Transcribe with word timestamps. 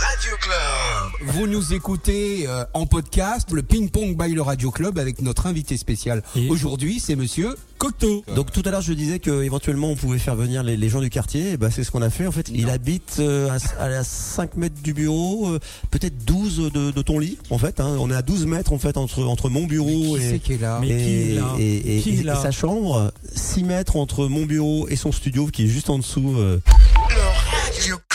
Radio 0.00 0.36
Club. 0.40 1.34
Vous 1.34 1.46
nous 1.46 1.72
écoutez 1.74 2.46
euh, 2.48 2.64
en 2.74 2.86
podcast 2.86 3.50
le 3.52 3.62
Ping 3.62 3.90
Pong 3.90 4.16
by 4.16 4.32
le 4.32 4.40
Radio 4.42 4.70
Club 4.70 4.98
avec 4.98 5.20
notre 5.20 5.46
invité 5.46 5.76
spécial. 5.76 6.22
Et- 6.36 6.48
Aujourd'hui, 6.48 6.98
c'est 7.00 7.14
monsieur 7.16 7.56
Cocteau. 7.78 8.24
Donc 8.36 8.52
tout 8.52 8.62
à 8.64 8.70
l'heure 8.70 8.80
je 8.80 8.92
disais 8.92 9.18
que 9.18 9.42
éventuellement 9.42 9.88
on 9.90 9.96
pouvait 9.96 10.18
faire 10.18 10.36
venir 10.36 10.62
les, 10.62 10.76
les 10.76 10.88
gens 10.88 11.00
du 11.00 11.10
quartier, 11.10 11.52
et 11.52 11.56
bah, 11.56 11.68
c'est 11.70 11.82
ce 11.84 11.90
qu'on 11.90 12.00
a 12.02 12.10
fait 12.10 12.26
en 12.26 12.32
fait. 12.32 12.48
Il 12.54 12.70
habite 12.70 13.16
euh, 13.18 13.50
à, 13.78 13.84
à 13.84 14.04
5 14.04 14.56
mètres 14.56 14.80
du 14.82 14.94
bureau, 14.94 15.48
euh, 15.48 15.58
peut-être 15.90 16.24
12 16.24 16.70
de, 16.72 16.90
de 16.92 17.02
ton 17.02 17.18
lit 17.18 17.38
en 17.50 17.58
fait. 17.58 17.80
hein. 17.80 17.96
On 17.98 18.10
est 18.10 18.14
à 18.14 18.22
12 18.22 18.46
mètres 18.46 18.72
en 18.72 18.78
fait 18.78 18.96
entre, 18.96 19.24
entre 19.24 19.48
mon 19.50 19.64
bureau 19.66 20.16
qui 20.16 20.20
c'est 20.22 20.36
et, 20.36 20.38
qui 20.38 20.52
est 20.54 20.60
là 20.60 20.78
Mais 20.80 20.86
qui 20.88 20.94
et, 20.94 21.32
est 21.32 21.34
là 21.36 21.54
et- 21.58 21.98
et- 21.98 22.00
Qui 22.02 22.10
est 22.10 22.20
et 22.20 22.22
là 22.22 22.40
sa 22.40 22.50
chambre, 22.52 23.12
6 23.34 23.64
mètres 23.64 23.96
entre 23.96 24.26
mon 24.28 24.46
bureau 24.46 24.86
et 24.88 24.96
son 24.96 25.10
studio 25.12 25.46
qui 25.48 25.64
est 25.64 25.68
juste 25.68 25.90
en 25.90 25.98
dessous. 25.98 26.34
euh, 26.38 26.60
Le 27.10 27.51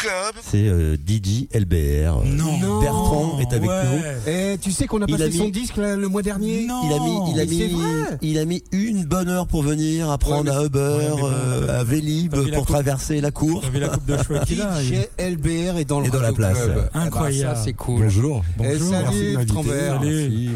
Club. 0.01 0.35
c'est 0.43 0.67
euh, 0.67 0.95
DJ 0.95 1.47
LBR. 1.53 2.23
Non. 2.25 2.57
Non. 2.59 2.81
Bertrand 2.81 3.39
est 3.39 3.51
avec 3.53 3.67
Ouais. 3.69 3.83
nous. 3.85 4.01
Eh, 4.27 4.57
tu 4.59 4.71
sais 4.71 4.85
qu'on 4.85 5.01
a 5.01 5.07
passé 5.07 5.23
a 5.23 5.27
mis- 5.27 5.37
son 5.37 5.49
disque 5.49 5.77
là, 5.77 5.95
le 5.95 6.07
mois 6.07 6.21
dernier 6.21 6.65
Non. 6.67 6.81
Il 6.85 6.93
a 6.93 6.99
mis, 6.99 7.31
il 7.33 7.39
a 7.39 7.45
mis, 7.45 7.73
vrai. 7.73 8.17
il 8.21 8.37
a 8.37 8.45
mis 8.45 8.63
une 8.71 9.05
bonne 9.05 9.27
heure 9.29 9.47
pour 9.47 9.63
venir 9.63 10.09
apprendre 10.11 10.51
Ouais, 10.51 10.57
mais- 10.57 10.63
à 10.63 10.65
Uber, 10.65 10.79
Ouais, 10.79 11.09
mais 11.15 11.21
bon, 11.21 11.29
euh, 11.31 11.79
à 11.79 11.83
Vélib 11.83 12.33
la 12.35 12.43
pour 12.43 12.51
coupe- 12.59 12.67
traverser 12.67 13.21
la 13.21 13.31
cour. 13.31 13.61
Vu 13.71 13.79
la 13.79 13.89
coupe 13.89 14.05
de 14.05 14.17
cheveux 14.17 14.39
il- 14.49 14.55
DJ 14.55 15.07
LBR 15.17 15.77
est 15.77 15.85
dans 15.85 15.99
le 15.99 16.07
Et 16.07 16.09
dans 16.09 16.21
la 16.21 16.33
place. 16.33 16.57
Club. 16.57 16.71
Eh 16.89 16.93
ben, 16.97 17.01
Incroyable. 17.01 17.59
c'est 17.63 17.73
cool. 17.73 18.03
Bonjour. 18.03 18.43
Eh, 18.47 18.63
Bonjour. 18.63 18.89
salut, 18.91 19.37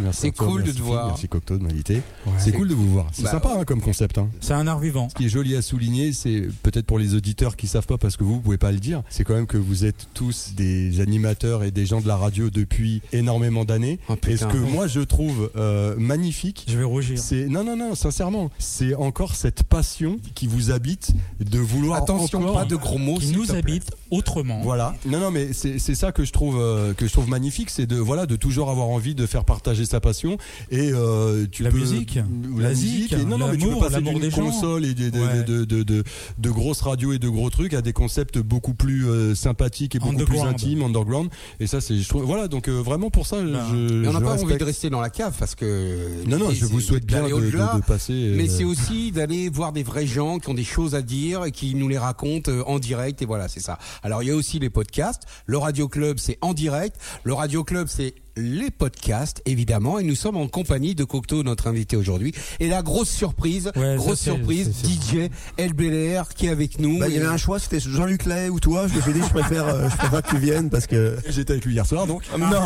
Merci 0.03 0.19
C'est 0.21 0.31
cool 0.31 0.61
de 0.61 0.65
merci 0.67 0.77
te 0.79 0.83
voir. 0.83 1.07
Merci 1.07 1.27
Cocteau 1.27 1.57
de 1.57 1.63
m'inviter. 1.63 1.95
Ouais. 2.25 2.33
C'est 2.37 2.51
cool 2.51 2.67
de 2.67 2.73
vous 2.75 2.89
voir. 2.91 3.07
C'est 3.11 3.23
Bah, 3.23 3.31
sympa 3.31 3.49
hein, 3.59 3.63
comme 3.65 3.81
concept. 3.81 4.17
Hein. 4.17 4.27
C'est 4.39 4.53
un 4.53 4.67
art 4.67 4.79
vivant. 4.79 5.09
Ce 5.09 5.15
qui 5.15 5.25
est 5.25 5.29
joli 5.29 5.55
à 5.55 5.61
souligner, 5.61 6.13
c'est 6.13 6.47
peut-être 6.63 6.85
pour 6.85 6.99
les 6.99 7.15
auditeurs 7.15 7.55
qui 7.55 7.67
savent 7.67 7.87
pas 7.87 7.97
parce 7.97 8.17
que 8.17 8.23
vous, 8.23 8.35
vous 8.35 8.41
pouvez 8.41 8.57
pas 8.57 8.71
le 8.71 8.79
dire, 8.79 9.01
c'est 9.09 9.23
quand 9.31 9.37
même 9.37 9.47
que 9.47 9.55
vous 9.57 9.85
êtes 9.85 10.07
tous 10.13 10.51
des 10.57 10.99
animateurs 10.99 11.63
et 11.63 11.71
des 11.71 11.85
gens 11.85 12.01
de 12.01 12.07
la 12.09 12.17
radio 12.17 12.49
depuis 12.49 13.01
énormément 13.13 13.63
d'années. 13.63 13.97
Oh, 14.09 14.15
et 14.27 14.35
ce 14.35 14.43
que 14.43 14.57
moi 14.57 14.87
je 14.87 14.99
trouve 14.99 15.49
euh, 15.55 15.95
magnifique, 15.97 16.65
Je 16.67 16.77
vais 16.77 16.83
rougir. 16.83 17.17
c'est 17.17 17.47
non 17.47 17.63
non 17.63 17.77
non 17.77 17.95
sincèrement, 17.95 18.51
c'est 18.59 18.93
encore 18.93 19.35
cette 19.35 19.63
passion 19.63 20.17
qui 20.35 20.47
vous 20.47 20.69
habite 20.69 21.11
de 21.39 21.59
vouloir 21.59 21.99
Attention, 22.03 22.41
encore 22.41 22.55
pas 22.55 22.65
de 22.65 22.75
gros 22.75 22.97
mots. 22.97 23.19
Qui 23.19 23.31
nous 23.31 23.51
habite 23.55 23.91
autrement. 24.09 24.59
Voilà. 24.63 24.95
Non, 25.05 25.19
non, 25.21 25.31
mais 25.31 25.53
c'est 25.53 25.79
c'est 25.79 25.95
ça 25.95 26.11
que 26.11 26.25
je 26.25 26.33
trouve 26.33 26.57
euh, 26.59 26.93
que 26.93 27.07
je 27.07 27.13
trouve 27.13 27.29
magnifique, 27.29 27.69
c'est 27.69 27.85
de 27.85 27.95
voilà 27.95 28.25
de 28.25 28.35
toujours 28.35 28.69
avoir 28.69 28.89
envie 28.89 29.15
de 29.15 29.25
faire 29.25 29.45
partager 29.45 29.85
sa 29.85 30.01
passion 30.01 30.37
et 30.71 30.91
euh, 30.91 31.45
tu 31.49 31.63
La 31.63 31.69
peux 31.71 31.77
musique, 31.77 32.15
la, 32.15 32.23
la 32.63 32.69
musique. 32.71 33.13
Et 33.13 33.23
non, 33.23 33.37
non, 33.37 33.47
mais 33.47 33.53
tu 33.53 33.59
peux 33.63 33.67
l'amour, 33.69 33.87
passer 33.87 34.01
d'une 34.01 34.19
des 34.19 34.29
gens. 34.29 34.41
console 34.45 34.83
et 34.83 34.93
des- 34.93 35.09
de, 35.09 35.19
Ouais. 35.21 35.43
de, 35.43 35.63
de, 35.63 35.83
de, 35.83 36.03
de 36.37 36.49
grosses 36.49 36.81
radios 36.81 37.13
et 37.13 37.19
de 37.19 37.29
gros 37.29 37.49
trucs 37.49 37.73
à 37.73 37.81
des 37.81 37.93
concepts 37.93 38.39
beaucoup 38.39 38.73
plus 38.73 39.05
euh, 39.21 39.35
sympathiques 39.35 39.95
et 39.95 39.99
beaucoup 39.99 40.25
plus 40.25 40.39
intimes, 40.41 40.81
underground. 40.83 41.29
Et 41.59 41.67
ça, 41.67 41.79
c'est 41.81 41.97
je 41.97 42.09
trouve- 42.09 42.23
voilà. 42.23 42.47
Donc 42.47 42.67
euh, 42.67 42.79
vraiment 42.81 43.09
pour 43.09 43.25
ça, 43.27 43.37
Ben, 43.41 43.59
je. 43.71 43.75
Mais 43.75 44.07
on 44.07 44.13
n'a 44.13 44.21
pas 44.21 44.33
envie 44.41 44.57
de 44.57 44.63
rester 44.63 44.89
dans 44.89 45.01
la 45.01 45.09
cave 45.09 45.35
parce 45.39 45.55
que. 45.55 46.25
Non, 46.27 46.37
non, 46.37 46.51
je 46.51 46.65
vous 46.65 46.81
souhaite 46.81 47.05
bien 47.05 47.23
de, 47.23 47.29
de- 47.29 47.33
au-delà. 47.33 47.73
de 47.77 47.81
passer. 47.83 48.13
euh, 48.13 48.35
Mais 48.37 48.47
c'est 48.47 48.63
aussi 48.63 49.11
d'aller 49.11 49.49
voir 49.49 49.71
des 49.71 49.83
vrais 49.83 50.05
gens 50.07 50.39
qui 50.39 50.49
ont 50.49 50.53
des 50.53 50.63
choses 50.63 50.95
à 50.95 51.01
dire 51.01 51.45
et 51.45 51.51
qui 51.51 51.75
nous 51.75 51.87
les 51.87 51.97
racontent 51.97 52.51
en 52.65 52.79
direct 52.79 53.21
et 53.21 53.25
voilà, 53.25 53.47
c'est 53.47 53.59
ça. 53.61 53.77
Alors 54.03 54.23
il 54.23 54.27
y 54.27 54.31
a 54.31 54.35
aussi 54.35 54.59
les 54.59 54.69
podcasts. 54.69 55.23
Le 55.45 55.57
Radio 55.57 55.87
Club, 55.87 56.17
c'est 56.19 56.37
en 56.41 56.53
direct. 56.53 56.95
Le 57.23 57.33
Radio 57.33 57.63
Club, 57.63 57.87
c'est 57.89 58.15
les 58.37 58.71
podcasts, 58.71 59.41
évidemment. 59.45 59.99
Et 59.99 60.03
nous 60.03 60.15
sommes 60.15 60.37
en 60.37 60.47
compagnie 60.47 60.95
de 60.95 61.03
Cocteau, 61.03 61.43
notre 61.43 61.67
invité 61.67 61.95
aujourd'hui. 61.97 62.33
Et 62.59 62.67
la 62.67 62.81
grosse 62.81 63.09
surprise, 63.09 63.71
Ouais, 63.75 63.95
grosse 63.97 64.19
ça, 64.19 64.31
surprise, 64.35 64.69
DJ 64.83 65.29
LBLR 65.59 66.29
qui 66.35 66.47
est 66.47 66.49
avec 66.49 66.79
nous. 66.79 66.99
Bah, 66.99 67.07
il 67.09 67.15
y 67.15 67.17
avait 67.17 67.27
un 67.27 67.37
choix, 67.37 67.59
c'était 67.59 67.79
Jean-Luc 67.79 68.25
Lay 68.25 68.49
ou 68.49 68.59
toi. 68.59 68.87
Je 68.87 68.95
me 68.95 69.01
suis 69.01 69.13
dit, 69.13 69.21
je 69.21 69.29
préfère, 69.29 69.65
euh, 69.67 69.89
je 69.89 69.97
préfère 69.97 70.21
que 70.21 70.29
tu 70.29 70.37
viennes 70.37 70.69
parce 70.69 70.87
que. 70.87 71.17
J'étais 71.29 71.53
avec 71.53 71.65
lui 71.65 71.73
hier 71.73 71.85
soir, 71.85 72.07
donc. 72.07 72.23
Non. 72.37 72.47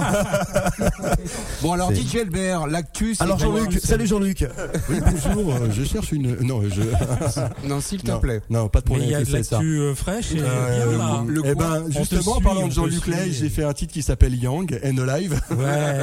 Bon 1.61 1.71
alors 1.73 1.91
DJ 1.93 2.17
LBR, 2.25 2.67
l'actu. 2.67 3.16
Alors 3.19 3.39
Jean-Luc, 3.39 3.80
salut 3.83 4.08
Jean-Luc. 4.08 4.45
Oui, 4.89 4.97
bonjour. 5.02 5.53
euh, 5.53 5.67
je 5.71 5.83
cherche 5.83 6.11
une. 6.11 6.36
Non, 6.42 6.61
je. 6.64 6.82
Non, 7.67 7.82
s'il 7.82 8.02
te 8.03 8.11
plaît. 8.17 8.42
non, 8.49 8.67
pas 8.70 8.82
de 8.82 8.86
Mais 8.89 8.97
problème. 8.97 9.09
il 9.09 9.11
y 9.11 9.15
a 9.15 9.21
de 9.23 9.26
le 9.26 9.33
l'actu 9.33 9.80
euh, 9.80 9.95
fraîche 9.95 10.32
et 10.33 10.39
Euh, 10.39 10.87
bien 10.92 10.97
là. 10.97 11.23
le- 11.27 11.42
eh 11.45 11.55
ben, 11.55 11.83
justement, 11.89 12.37
en 12.37 12.42
parlant 12.42 12.67
de 12.67 12.71
Jean-Luc. 12.73 13.08
Lay, 13.08 13.32
j'ai 13.32 13.49
fait 13.49 13.64
un 13.64 13.73
titre 13.73 13.93
qui 13.93 14.02
s'appelle 14.02 14.36
Young 14.36 14.80
and 14.83 14.97
Alive. 14.97 15.39
Ouais, 15.55 15.99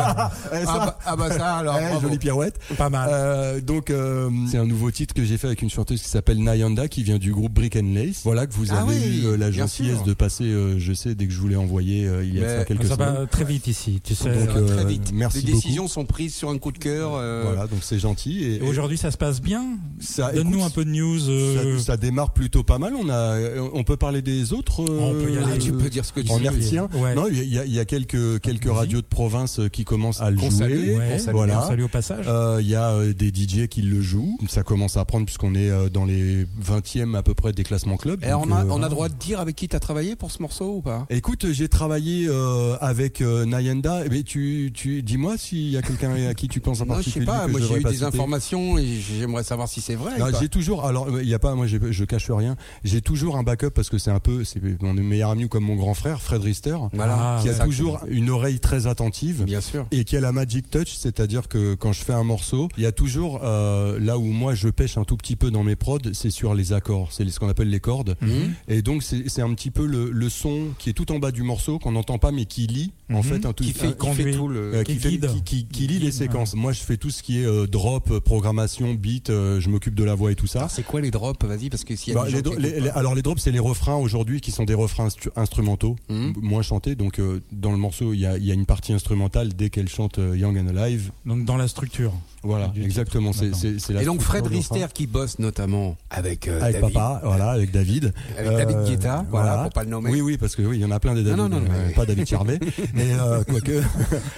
Eh, 0.52 0.64
ça, 0.64 0.72
Ah 0.72 0.78
bah, 0.86 0.98
ah 1.06 1.16
bah 1.16 1.30
ça 1.30 1.56
alors. 1.58 1.78
eh, 1.78 2.00
jolie 2.00 2.18
pirouette. 2.18 2.58
pas 2.76 2.90
mal. 2.90 3.08
Euh, 3.12 3.60
donc, 3.60 3.90
euh, 3.90 4.30
c'est 4.50 4.58
un 4.58 4.66
nouveau 4.66 4.90
titre 4.90 5.14
que 5.14 5.24
j'ai 5.24 5.36
fait 5.38 5.46
avec 5.46 5.62
une 5.62 5.70
chanteuse 5.70 6.02
qui 6.02 6.08
s'appelle 6.08 6.42
Nayanda, 6.42 6.88
qui 6.88 7.02
vient 7.02 7.18
du 7.18 7.32
groupe 7.32 7.52
Brick 7.52 7.76
and 7.76 7.92
Lace. 7.94 8.20
Voilà 8.24 8.46
que 8.46 8.52
vous 8.54 8.72
Ah 8.72 8.80
avez 8.82 8.94
oui, 8.94 9.22
eu 9.22 9.26
euh, 9.26 9.36
la 9.36 9.50
gentillesse 9.50 10.02
de 10.04 10.14
passer, 10.14 10.44
euh, 10.44 10.78
je 10.78 10.92
sais, 10.92 11.14
dès 11.14 11.26
que 11.26 11.32
je 11.32 11.38
vous 11.38 11.48
l'ai 11.48 11.56
envoyé 11.56 12.06
euh, 12.06 12.24
il 12.24 12.38
y 12.38 12.44
a 12.44 12.58
ça 12.58 12.64
quelques 12.64 12.86
ça 12.86 12.94
semaines. 12.94 13.14
va 13.14 13.26
très 13.26 13.44
vite 13.44 13.66
ici, 13.66 14.00
tu 14.02 14.14
sais. 14.14 14.30
Donc, 14.34 14.50
Ça 14.54 14.60
va 14.60 14.74
très 14.76 14.84
vite. 14.84 15.10
merci 15.14 15.38
Les 15.38 15.52
beaucoup. 15.52 15.56
décisions 15.56 15.88
sont 15.88 16.04
prises 16.04 16.34
sur 16.34 16.50
un 16.50 16.58
coup 16.58 16.72
de 16.72 16.78
cœur. 16.78 17.12
euh, 17.14 17.42
Voilà, 17.46 17.66
donc 17.66 17.80
c'est 17.82 17.98
gentil. 17.98 18.42
Et, 18.44 18.56
Et 18.56 18.62
Aujourd'hui, 18.62 18.98
ça 18.98 19.10
se 19.10 19.16
passe 19.18 19.40
bien. 19.40 19.62
ça, 20.00 20.32
Donne-nous 20.32 20.62
un 20.64 20.70
peu 20.70 20.84
de 20.84 20.90
news. 20.90 21.28
euh, 21.28 21.78
Ça, 21.78 21.84
ça 21.84 21.96
démarre 21.96 22.32
plutôt 22.32 22.62
pas 22.62 22.78
mal. 22.78 22.94
On 22.94 23.08
a, 23.10 23.36
on 23.74 23.84
peut 23.84 23.96
parler 23.96 24.22
des 24.22 24.52
autres. 24.52 24.82
euh, 24.82 24.98
On 25.00 25.12
peut 25.14 25.30
y 25.32 25.36
aller. 25.36 25.52
Ah, 25.54 25.58
tu 25.58 25.72
peux 25.72 25.88
dire 25.90 26.04
ce 26.04 26.12
que 26.12 26.20
tu 26.20 26.30
en 26.30 26.38
veux. 26.38 26.44
hertzien. 26.44 26.88
Ouais. 26.94 27.14
Non, 27.14 27.26
il 27.28 27.42
y 27.42 27.56
y, 27.56 27.78
a- 27.78 27.84
quelques 27.84 28.40
quelques 28.40 28.70
radios 28.70 29.00
de 29.00 29.06
province 29.06 29.41
euh, 29.58 29.68
qui 29.68 29.84
commencent 29.84 30.20
à 30.20 30.30
le 30.30 30.38
jouer. 30.38 30.50
salue. 30.50 30.96
Ouais, 30.96 31.10
on 31.14 31.18
salue. 31.18 31.34
Voilà. 31.34 31.64
on 31.64 31.68
salue 31.68 31.82
au 31.82 31.88
passage. 31.88 32.24
Euh, 32.28 32.58
Il 32.60 32.68
y 32.68 32.74
a 32.74 32.90
euh, 32.90 33.12
des 33.12 33.28
DJ 33.28 33.66
qui 33.68 33.82
le 33.82 34.00
jouent. 34.00 34.36
Ça 34.48 34.62
commence 34.62 34.96
à 34.96 35.04
prendre 35.04 35.24
puisqu'on 35.26 35.54
est 35.54 35.70
euh, 35.70 35.88
dans 35.88 36.04
les 36.04 36.44
20e 36.64 37.16
à 37.16 37.22
peu 37.22 37.34
près 37.34 37.52
des 37.52 37.64
classements 37.64 37.96
club. 37.96 38.22
Et 38.24 38.30
Donc, 38.30 38.46
on, 38.46 38.52
a, 38.52 38.64
euh, 38.64 38.68
on 38.70 38.82
a 38.82 38.88
droit 38.88 39.08
de 39.08 39.14
dire 39.14 39.40
avec 39.40 39.56
qui 39.56 39.68
t'as 39.68 39.80
travaillé 39.80 40.16
pour 40.16 40.30
ce 40.30 40.40
morceau 40.42 40.76
ou 40.76 40.82
pas? 40.82 41.06
Écoute, 41.10 41.46
j'ai 41.52 41.68
travaillé 41.68 42.26
euh, 42.28 42.76
avec 42.80 43.20
euh, 43.20 43.44
Nayenda. 43.44 44.02
Mais 44.10 44.22
tu, 44.22 44.70
tu 44.74 45.02
dis-moi 45.02 45.36
s'il 45.38 45.68
y 45.70 45.76
a 45.76 45.82
quelqu'un 45.82 46.14
à 46.28 46.34
qui 46.34 46.48
tu 46.48 46.60
penses 46.60 46.80
en 46.80 46.86
Non, 46.86 46.96
je 47.00 47.10
sais 47.10 47.20
particulier. 47.20 47.26
pas. 47.26 47.48
Moi, 47.48 47.60
j'ai 47.60 47.80
eu 47.80 47.82
des 47.84 47.92
citer. 47.94 48.04
informations 48.04 48.78
et 48.78 48.86
j'aimerais 49.00 49.44
savoir 49.44 49.68
si 49.68 49.80
c'est 49.80 49.94
vrai. 49.94 50.12
J'ai 50.40 50.48
toujours. 50.48 50.84
Alors, 50.86 51.08
il 51.20 51.28
y 51.28 51.34
a 51.34 51.38
pas. 51.38 51.54
Moi, 51.54 51.66
je 51.66 52.04
cache 52.04 52.30
rien. 52.30 52.56
J'ai 52.84 53.00
toujours 53.00 53.36
un 53.36 53.42
backup 53.42 53.70
parce 53.70 53.88
que 53.88 53.98
c'est 53.98 54.10
un 54.10 54.20
peu. 54.20 54.44
C'est 54.44 54.60
mon 54.82 54.92
meilleur 54.94 55.30
ami 55.30 55.44
ou 55.44 55.48
comme 55.48 55.64
mon 55.64 55.76
grand 55.76 55.94
frère, 55.94 56.20
Fred 56.20 56.42
Rister, 56.42 56.76
Voilà. 56.92 57.16
Ah, 57.18 57.38
qui 57.42 57.48
a 57.48 57.54
que- 57.54 57.64
toujours 57.64 58.00
une 58.08 58.30
oreille 58.30 58.58
très 58.60 58.86
attentive. 58.86 59.31
Bien 59.40 59.60
sûr. 59.60 59.86
et 59.90 60.04
qui 60.04 60.16
a 60.16 60.20
la 60.20 60.32
magic 60.32 60.70
touch, 60.70 60.92
c'est-à-dire 60.96 61.48
que 61.48 61.74
quand 61.74 61.92
je 61.92 62.02
fais 62.02 62.12
un 62.12 62.24
morceau, 62.24 62.68
il 62.76 62.82
y 62.82 62.86
a 62.86 62.92
toujours 62.92 63.40
euh, 63.42 63.98
là 64.00 64.18
où 64.18 64.24
moi 64.24 64.54
je 64.54 64.68
pêche 64.68 64.96
un 64.98 65.04
tout 65.04 65.16
petit 65.16 65.36
peu 65.36 65.50
dans 65.50 65.64
mes 65.64 65.76
prods, 65.76 65.98
c'est 66.12 66.30
sur 66.30 66.54
les 66.54 66.72
accords, 66.72 67.12
c'est 67.12 67.28
ce 67.28 67.38
qu'on 67.40 67.48
appelle 67.48 67.70
les 67.70 67.80
cordes. 67.80 68.16
Mhm. 68.20 68.54
Et 68.68 68.82
donc 68.82 69.02
c'est 69.02 69.42
un 69.42 69.54
petit 69.54 69.70
peu 69.70 69.86
le, 69.86 70.10
le 70.10 70.28
son 70.28 70.68
qui 70.78 70.90
est 70.90 70.92
tout 70.92 71.10
en 71.12 71.18
bas 71.18 71.30
du 71.32 71.42
morceau 71.42 71.78
qu'on 71.78 71.92
n'entend 71.92 72.18
pas 72.18 72.32
mais 72.32 72.44
qui 72.44 72.66
lit 72.66 72.92
en 73.10 73.18
Mhm. 73.18 73.22
fait 73.22 73.46
un 73.46 73.52
tout 73.52 73.64
Qui 73.64 73.72
fait, 73.72 73.86
un- 73.88 73.90
qui 73.92 73.96
conduit. 73.98 74.24
fait 74.24 74.32
tout 74.32 74.48
le. 74.48 74.74
euh, 74.74 74.82
qui 74.84 74.96
fait- 74.96 75.10
lit 75.10 75.98
les 75.98 76.12
séquences. 76.12 76.54
Moi 76.54 76.72
je 76.72 76.80
fais 76.80 76.96
tout 76.96 77.10
ce 77.10 77.22
qui 77.22 77.40
est 77.40 77.46
euh, 77.46 77.66
drop, 77.66 78.10
euh, 78.10 78.20
programmation, 78.20 78.94
beat, 78.94 79.30
euh, 79.30 79.60
je 79.60 79.68
m'occupe 79.68 79.94
de 79.94 80.04
la 80.04 80.14
voix 80.14 80.32
et 80.32 80.34
tout 80.34 80.46
ça. 80.46 80.68
C'est 80.68 80.82
quoi 80.84 81.00
les 81.00 81.10
drops 81.10 81.44
Vas-y, 81.44 81.68
parce 81.70 81.84
que 81.84 81.94
s'il 81.96 82.12
y 82.12 82.16
a 82.16 82.20
Bah, 82.20 82.26
des 82.26 82.32
les 82.32 82.42
gens 82.44 82.58
les- 82.58 82.80
les- 82.80 82.88
alors 82.90 83.14
les 83.14 83.22
drops 83.22 83.40
c'est 83.42 83.50
les 83.52 83.58
refrains 83.58 83.96
aujourd'hui 83.96 84.40
qui 84.40 84.50
sont 84.50 84.64
des 84.64 84.74
refrains 84.74 85.08
instru- 85.08 85.30
instrumentaux 85.36 85.96
Mhm. 86.08 86.34
moins 86.40 86.62
chantés 86.62 86.94
donc 86.94 87.20
dans 87.52 87.70
le 87.72 87.78
morceau 87.78 88.12
il 88.12 88.20
y 88.20 88.26
a, 88.26 88.36
il 88.38 88.44
y 88.44 88.50
a 88.50 88.54
une 88.54 88.66
partie 88.66 88.92
instrumentale 88.92 89.21
dès 89.28 89.70
qu'elle 89.70 89.88
chante 89.88 90.18
euh, 90.18 90.36
Young 90.36 90.58
and 90.58 90.68
Alive 90.76 91.12
Donc 91.26 91.44
dans 91.44 91.56
la 91.56 91.68
structure. 91.68 92.12
Voilà 92.42 92.72
exactement 92.82 93.32
c'est 93.32 93.54
c'est 93.54 93.78
c'est 93.78 93.92
la 93.92 94.02
Et 94.02 94.04
donc 94.04 94.20
Fred. 94.20 94.46
Rister 94.46 94.86
qui 94.92 95.06
bosse 95.06 95.38
notamment 95.38 95.96
avec 96.10 96.48
euh, 96.48 96.60
avec 96.60 96.80
David, 96.80 96.94
papa 96.94 97.20
voilà 97.24 97.50
avec 97.50 97.70
David. 97.70 98.12
Avec 98.38 98.52
David 98.56 98.76
Euh, 98.76 98.86
Guetta, 98.88 99.24
voilà, 99.30 99.48
voilà. 99.52 99.62
pour 99.64 99.72
pas 99.72 99.84
le 99.84 99.90
nommer. 99.90 100.10
oui 100.10 100.20
oui 100.20 100.36
parce 100.38 100.56
que 100.56 100.62
oui 100.62 100.78
il 100.78 100.82
y 100.82 100.84
en 100.84 100.90
a 100.90 100.98
plein 101.00 101.14
des 101.14 101.22
David 101.22 101.38
Non, 101.38 101.48
non, 101.48 101.60
non, 101.60 101.66
euh, 101.70 101.84
mais- 101.88 101.94
pas 101.94 102.06
David 102.06 102.26
Charvet. 102.26 102.58
Et 102.96 103.12
euh, 103.14 103.42
quoique 103.44 103.82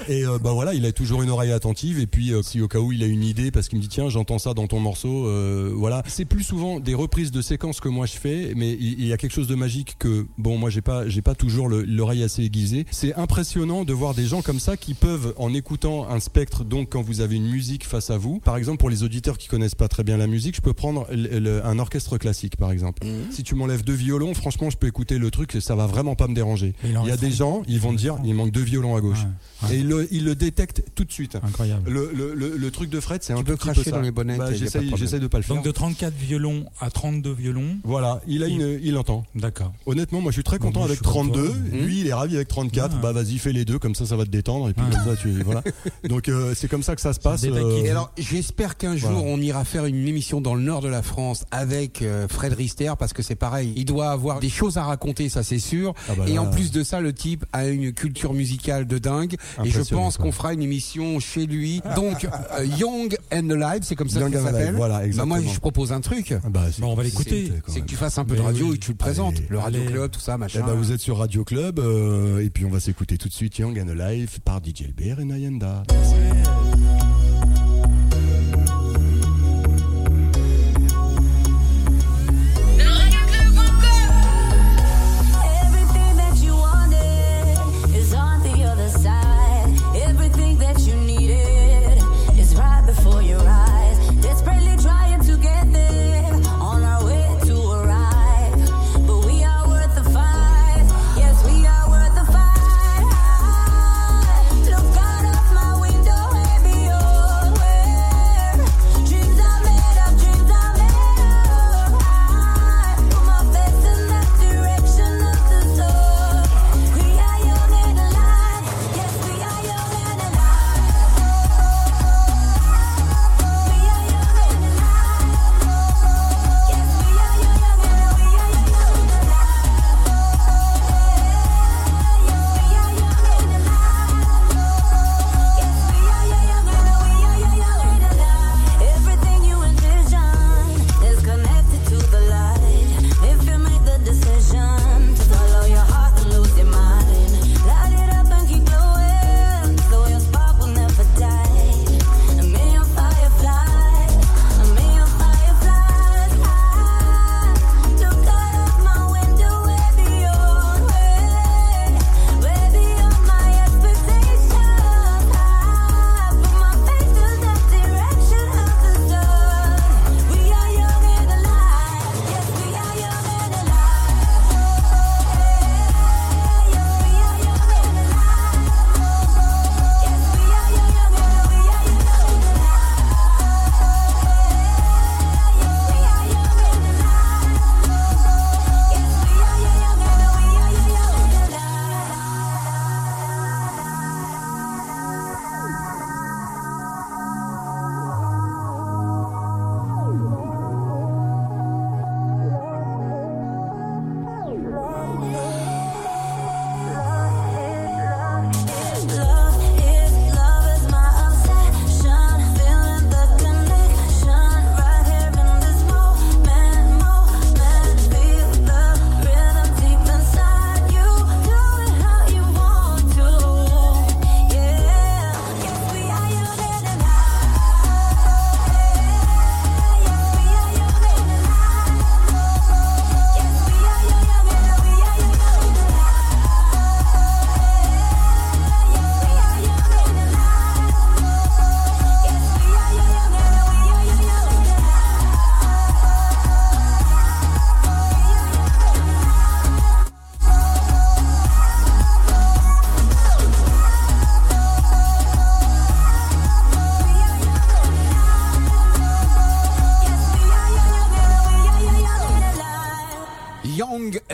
et 0.09 0.25
euh, 0.27 0.39
bah 0.39 0.53
voilà 0.53 0.75
il 0.75 0.85
a 0.87 0.93
toujours 0.93 1.23
une 1.23 1.31
oreille 1.31 1.53
attentive 1.53 1.99
et 1.99 2.07
puis 2.07 2.33
euh, 2.33 2.43
si 2.43 2.61
au 2.61 2.69
cas 2.69 2.79
où 2.79 2.93
il 2.93 3.03
a 3.03 3.07
une 3.07 3.23
idée 3.25 3.51
parce 3.51 3.69
qu'il 3.69 3.79
me 3.79 3.83
dit 3.83 3.89
tiens 3.89 4.09
j'entends 4.09 4.39
ça 4.39 4.55
dans 4.55 4.67
ton 4.67 4.81
morceau 4.81 5.27
euh, 5.27 5.73
voilà. 5.75 6.03
C'est 6.07 6.25
plus 6.25 6.43
souvent 6.45 6.81
des 6.81 6.95
reprises 6.95 7.31
de 7.31 7.43
séquences 7.43 7.81
que 7.81 7.89
moi 7.89 8.07
je 8.07 8.13
fais 8.15 8.53
mais 8.57 8.73
il 8.73 8.95
il 9.05 9.07
y, 9.07 9.13
a 9.13 9.17
quelque 9.17 9.33
chose 9.33 9.49
de 9.49 9.55
magique 9.55 9.97
que 9.99 10.27
bon 10.39 10.57
moi 10.59 10.71
j'ai 10.71 10.81
pas 10.81 11.09
j'ai 11.09 11.21
pas 11.23 11.35
toujours 11.35 11.69
le- 11.69 11.83
l'oreille 11.83 12.23
assez 12.23 12.43
aiguisée. 12.43 12.87
C'est 12.91 13.15
impressionnant 13.15 13.85
de 13.85 13.93
voir 13.93 14.15
des 14.15 14.25
gens 14.27 14.41
comme 14.43 14.61
ça 14.61 14.77
qui 14.77 14.95
peuvent 14.95 15.35
en 15.37 15.53
écoutant 15.53 16.09
un 16.09 16.21
spectre 16.21 16.65
donc 16.65 16.91
quand 16.91 17.03
vous 17.03 17.21
avez 17.21 17.37
une 17.37 17.49
musique 17.49 17.85
face 17.95 18.11
à 18.11 18.19
vous 18.19 18.41
par 18.41 18.57
exemple 18.57 18.79
pour 18.79 18.91
les 18.91 19.05
auditeurs 19.05 19.39
qui 19.39 19.47
connaissent 19.47 19.77
pas 19.77 19.87
très 19.87 20.03
bien 20.03 20.17
la 20.17 20.27
musique 20.27 20.57
je 20.57 20.61
peux 20.61 20.73
prendre 20.73 21.07
le- 21.13 21.39
le- 21.39 21.65
un 21.65 21.79
orchestre 21.79 22.19
classique 22.19 22.57
par 22.57 22.73
exemple 22.73 23.07
Mhm. 23.07 23.31
si 23.31 23.45
tu 23.45 23.55
m'enlèves 23.55 23.85
deux 23.85 23.93
violons 23.95 24.35
franchement 24.35 24.69
je 24.69 24.77
peux 24.77 24.89
écouter 24.89 25.17
le 25.19 25.31
truc 25.31 25.55
et 25.55 25.61
ça 25.61 25.77
va 25.77 25.87
vraiment 25.87 26.17
pas 26.17 26.27
me 26.27 26.35
déranger 26.35 26.75
il 26.83 26.91
y 26.91 27.11
a 27.13 27.17
des 27.17 27.31
gens 27.31 27.63
ils 27.69 27.79
vont 27.79 27.93
te 27.93 27.99
dire 27.99 28.17
il 28.25 28.35
manque 28.35 28.51
deux 28.51 28.63
violons 28.63 28.97
à 28.97 29.01
gauche 29.01 29.19
Ouais, 29.63 29.69
ouais. 29.69 29.77
et 29.77 29.79
ils 29.81 29.87
le, 29.89 30.09
ils 30.11 30.25
le 30.25 30.35
détectent 30.35 30.83
tout 30.97 31.05
de 31.05 31.13
suite 31.13 31.37
Incroyable. 31.41 31.89
le, 31.89 32.11
le, 32.13 32.35
le, 32.35 32.57
le 32.57 32.71
truc 32.73 32.91
de 32.91 32.99
Fred, 32.99 33.23
c'est 33.23 33.33
un 33.33 33.43
peu 33.45 33.57
cracher 33.57 33.85
ça. 33.85 33.91
dans 33.93 34.01
les 34.01 34.11
bonnettes, 34.11 34.39
Bah, 34.39 34.51
de 34.51 34.55
J'essaye 34.57 35.21
de 35.21 35.27
pas 35.29 35.39
le 35.39 35.45
faire. 35.45 35.55
Donc 35.57 35.65
de 35.65 35.71
34 35.71 36.13
violons 36.15 36.65
à 36.81 36.91
32 36.91 37.33
violons. 37.33 37.77
Voilà, 37.85 38.21
il 38.27 38.43
a 38.43 38.49
Il- 38.49 38.61
une, 38.61 38.81
il 38.83 38.97
entend. 38.97 39.25
D'accord. 39.37 39.73
Honnêtement, 39.87 40.21
moi 40.21 40.33
je 40.33 40.37
suis 40.37 40.43
très 40.45 40.59
content 40.59 40.83
avec 40.83 40.97
suis 40.97 41.05
comme 41.05 41.13
32. 41.31 41.47
toi. 41.49 41.57
Lui, 41.73 42.01
il 42.01 42.07
est 42.09 42.13
ravi 42.15 42.35
avec 42.37 42.49
34. 42.49 42.95
Ah. 42.97 43.01
Bah 43.01 43.13
vas-y, 43.13 43.39
fais 43.39 43.53
les 43.53 43.65
deux, 43.65 43.79
comme 43.79 43.95
ça, 43.95 44.05
ça 44.07 44.17
va 44.17 44.25
te 44.25 44.31
détendre. 44.31 44.69
Et 44.69 44.73
puis 44.75 44.85
Ah. 44.89 44.95
comme 44.95 45.15
ça, 45.15 45.21
tu 45.21 45.31
voilà. 45.43 45.63
Donc 46.09 46.29
euh, 46.29 46.53
c'est 46.57 46.69
comme 46.69 46.83
ça 46.83 46.95
que 46.97 47.01
ça 47.01 47.13
se 47.13 47.21
passe. 47.21 47.43
Et 47.85 47.91
alors, 47.91 48.11
j'espère 48.19 48.77
qu'un 48.77 48.97
jour 48.97 49.11
Voilà. 49.11 49.27
on 49.29 49.39
ira 49.39 49.65
faire 49.65 49.85
une 49.87 50.09
émission 50.09 50.41
dans 50.41 50.55
le 50.55 50.63
nord 50.63 50.81
de 50.81 50.89
la 50.89 51.03
France 51.03 51.45
avec 51.51 52.03
euh, 52.03 52.27
Fred 52.29 52.53
Rister 52.55 52.93
parce 52.99 53.13
que 53.13 53.23
c'est 53.23 53.35
pareil, 53.35 53.73
il 53.77 53.85
doit 53.85 54.11
avoir 54.11 54.41
des 54.41 54.49
choses 54.49 54.79
à 54.79 54.85
raconter, 54.85 55.29
ça 55.29 55.43
c'est 55.43 55.59
sûr. 55.59 55.95
Ah 56.09 56.13
bah 56.17 56.25
et 56.27 56.39
en 56.39 56.47
plus 56.51 56.71
de 56.71 56.83
ça, 56.83 57.01
le 57.01 57.13
type 57.13 57.45
a 57.53 57.67
une 57.69 57.93
culture 57.93 58.33
musicale 58.33 58.87
de 58.87 58.99
dingue. 58.99 59.37
Et 59.65 59.71
je 59.71 59.83
pense 59.83 60.17
qu'on 60.17 60.33
fera 60.33 60.53
une 60.55 60.63
émission 60.63 61.21
chez 61.21 61.47
lui. 61.47 61.83
Donc, 61.97 62.25
euh, 62.59 62.65
Young 62.79 63.17
and 63.33 63.51
Alive, 63.51 63.83
c'est 63.83 63.97
comme 63.97 64.09
ça 64.09 64.21
Young 64.21 64.33
que 64.33 64.39
ça 64.39 64.45
s'appelle. 64.47 64.75
voilà, 64.75 65.03
Bah, 65.15 65.25
moi, 65.25 65.39
je 65.41 65.59
propose 65.61 65.93
un 65.93 66.01
truc. 66.01 66.33
Ah 66.45 66.49
bah, 66.49 66.63
Bon, 66.79 66.93
on 66.93 66.95
va 66.95 67.03
l'écouter. 67.03 67.53
c'est- 67.67 67.81
que 67.81 67.87
tu 67.87 67.97
fasses 67.97 68.19
un 68.19 68.25
peu 68.25 68.37
de 68.37 68.41
radio 68.41 68.69
oui. 68.69 68.77
et 68.77 68.79
tu 68.79 68.91
le 68.93 68.97
présentes. 68.97 69.35
Allez, 69.37 69.47
le 69.51 69.59
Radio 69.59 69.81
allez. 69.83 69.91
Club, 69.93 70.11
tout 70.11 70.21
ça, 70.21 70.35
Eh 70.37 70.39
machin. 70.39 70.63
ben, 70.67 70.73
vous 70.75 70.93
êtes 70.93 71.01
sur 71.01 71.19
Radio 71.19 71.45
Club 71.45 71.79
euh, 71.79 72.39
et 72.45 72.51
puis 72.51 72.65
on 72.65 72.71
va 72.71 72.81
s'écouter 72.81 73.19
tout 73.19 73.29
de 73.29 73.35
suite 73.35 73.59
Young 73.59 73.79
and 73.79 73.89
Alive 73.89 74.41
par 74.45 74.61
DJ 74.65 74.85
LBR 74.89 75.21
et 75.21 75.25
Nayenda. 75.25 75.83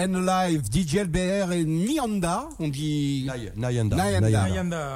And 0.03 0.15
Alive, 0.15 0.63
DJ 0.73 1.01
LBR 1.05 1.53
et 1.53 1.65
Nyanda, 1.65 2.49
on 2.59 2.69
dit. 2.69 3.29
Nayenda. 3.55 3.97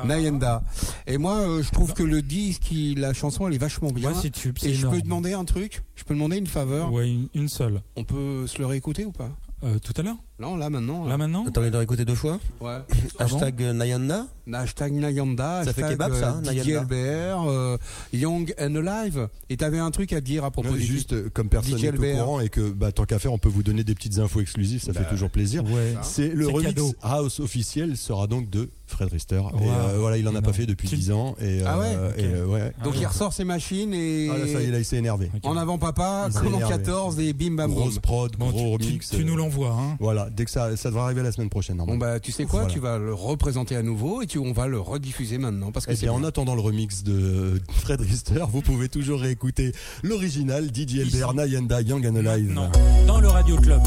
Nayenda. 0.06 0.62
Et 1.06 1.18
moi, 1.18 1.34
euh, 1.40 1.62
je 1.62 1.70
trouve 1.70 1.92
que 1.92 2.02
le 2.02 2.22
disque, 2.22 2.70
il- 2.72 2.98
la 3.00 3.12
chanson, 3.12 3.46
elle 3.46 3.52
est 3.54 3.58
vachement 3.58 3.90
bien. 3.90 4.10
Ouais, 4.12 4.16
c'est 4.22 4.30
tube, 4.30 4.56
c'est 4.58 4.70
Et 4.70 4.74
je 4.74 4.86
peux 4.86 5.02
demander 5.02 5.34
un 5.34 5.44
truc? 5.44 5.82
Je 5.94 6.04
peux 6.04 6.14
demander 6.14 6.38
une 6.38 6.46
faveur? 6.46 6.90
Ouais, 6.90 7.10
une, 7.10 7.28
une 7.34 7.48
seule. 7.50 7.82
On 7.96 8.04
peut 8.04 8.46
se 8.46 8.58
le 8.58 8.64
réécouter 8.66 9.04
ou 9.04 9.12
pas? 9.12 9.28
Euh, 9.64 9.78
tout 9.78 9.94
à 9.96 10.02
l'heure 10.02 10.16
Non, 10.38 10.56
là 10.56 10.68
maintenant. 10.68 11.06
Là 11.06 11.16
maintenant 11.16 11.46
Attends, 11.46 11.62
on 11.62 11.70
doit 11.70 11.82
écouter 11.82 12.04
deux 12.04 12.14
fois. 12.14 12.38
Ouais. 12.60 12.78
Ah 13.18 13.26
bon 13.26 13.36
Hashtag 13.36 13.62
euh, 13.62 13.72
Nayanda. 13.72 14.26
Hashtag 14.52 14.92
Nayanda, 14.92 15.64
Ça 15.64 15.72
fait 15.72 15.88
kebab, 15.88 16.12
ça, 16.14 16.32
hein, 16.32 16.42
euh, 16.46 16.52
DJ 16.52 16.66
Nayanda. 16.66 16.82
LBR, 16.82 17.48
euh, 17.48 17.78
Young 18.12 18.54
and 18.60 18.74
Alive. 18.74 19.28
Et 19.48 19.56
t'avais 19.56 19.78
un 19.78 19.90
truc 19.90 20.12
à 20.12 20.20
dire 20.20 20.44
à 20.44 20.50
propos 20.50 20.70
Non, 20.70 20.74
du 20.74 20.82
juste 20.82 21.30
comme 21.30 21.48
personne 21.48 21.80
n'est 21.80 21.90
au 21.90 22.16
courant 22.18 22.40
et 22.40 22.48
que 22.48 22.70
bah, 22.70 22.92
tant 22.92 23.04
qu'à 23.04 23.18
faire 23.18 23.32
on 23.32 23.38
peut 23.38 23.48
vous 23.48 23.62
donner 23.62 23.84
des 23.84 23.94
petites 23.94 24.18
infos 24.18 24.40
exclusives 24.40 24.82
ça 24.82 24.92
fait 24.92 25.08
toujours 25.08 25.30
plaisir 25.30 25.62
Ouais. 25.64 25.94
c'est 26.02 26.28
le 26.28 26.46
remix 26.48 26.66
cadeau. 26.74 26.92
house 27.02 27.40
officiel 27.40 27.96
sera 27.96 28.26
donc 28.26 28.50
de 28.50 28.68
Fred 28.94 29.10
Rister. 29.12 29.36
Et 29.60 29.68
euh, 29.68 29.96
voilà 29.98 30.16
il 30.16 30.26
en 30.28 30.34
a 30.34 30.42
pas 30.42 30.52
fait 30.52 30.66
depuis 30.66 30.88
Tu- 30.88 30.96
10 30.96 31.10
ans 31.12 31.34
et, 31.40 31.60
Ah 31.66 31.78
ouais 31.78 31.86
euh, 31.94 32.10
et, 32.16 32.24
euh, 32.24 32.46
ouais. 32.46 32.72
Donc 32.82 32.94
Ah 32.96 33.00
il 33.00 33.06
ressort 33.06 33.32
ses 33.32 33.44
machines 33.44 33.92
et 33.92 34.30
Ah, 34.32 34.38
là, 34.38 34.46
ça 34.52 34.60
y 34.62 34.66
est, 34.66 34.70
là 34.70 34.78
il 34.78 34.84
s'est 34.84 34.96
énervé. 34.96 35.30
En 35.42 35.56
avant 35.56 35.78
papa, 35.78 36.26
Il 36.28 36.32
s'est 36.32 36.38
comme 36.40 36.54
en 36.54 36.58
énervé. 36.58 36.74
14 36.84 37.18
et 37.20 37.32
bim 37.32 37.52
bam 37.56 37.72
grosse 37.72 37.98
prod 37.98 38.34
Bon, 38.36 38.50
gros 38.50 38.78
tu, 38.78 38.86
remix 38.86 39.10
tu 39.10 39.24
nous 39.24 39.36
l'envoies, 39.36 39.70
hein. 39.72 39.96
voilà 40.00 40.28
dès 40.30 40.44
que 40.44 40.50
ça 40.50 40.76
ça 40.76 40.88
devrait 40.90 41.04
arriver 41.04 41.22
la 41.22 41.32
semaine 41.32 41.50
prochaine 41.50 41.76
Bon 41.78 41.96
bah 41.96 42.20
tu 42.20 42.32
sais 42.32 42.44
quoi, 42.44 42.60
Voilà. 42.60 42.72
tu 42.74 42.80
vas 42.80 42.98
le 42.98 43.12
représenter 43.14 43.76
à 43.76 43.82
nouveau 43.82 44.22
et 44.22 44.26
tu, 44.26 44.38
on 44.38 44.52
va 44.52 44.66
le 44.68 44.78
rediffuser 44.80 45.38
maintenant 45.38 45.72
parce 45.72 45.86
que 45.86 45.92
Eh 45.92 45.96
c'est 45.96 46.06
bien, 46.06 46.12
en 46.14 46.24
attendant 46.24 46.54
le 46.54 46.60
remix 46.60 47.02
de 47.02 47.60
Fred 47.70 48.00
Rister, 48.00 48.44
vous 48.50 48.60
pouvez 48.62 48.88
toujours 48.88 49.20
réécouter 49.20 49.72
l'original 50.02 50.68
DJ 50.72 50.98
LBR 51.06 51.34
Nayenda 51.34 51.80
Young 51.82 52.06
and 52.06 52.16
Alive. 52.16 52.52
Non, 52.52 52.70
dans 53.06 53.20
le 53.20 53.28
Radio 53.28 53.56
Club. 53.56 53.82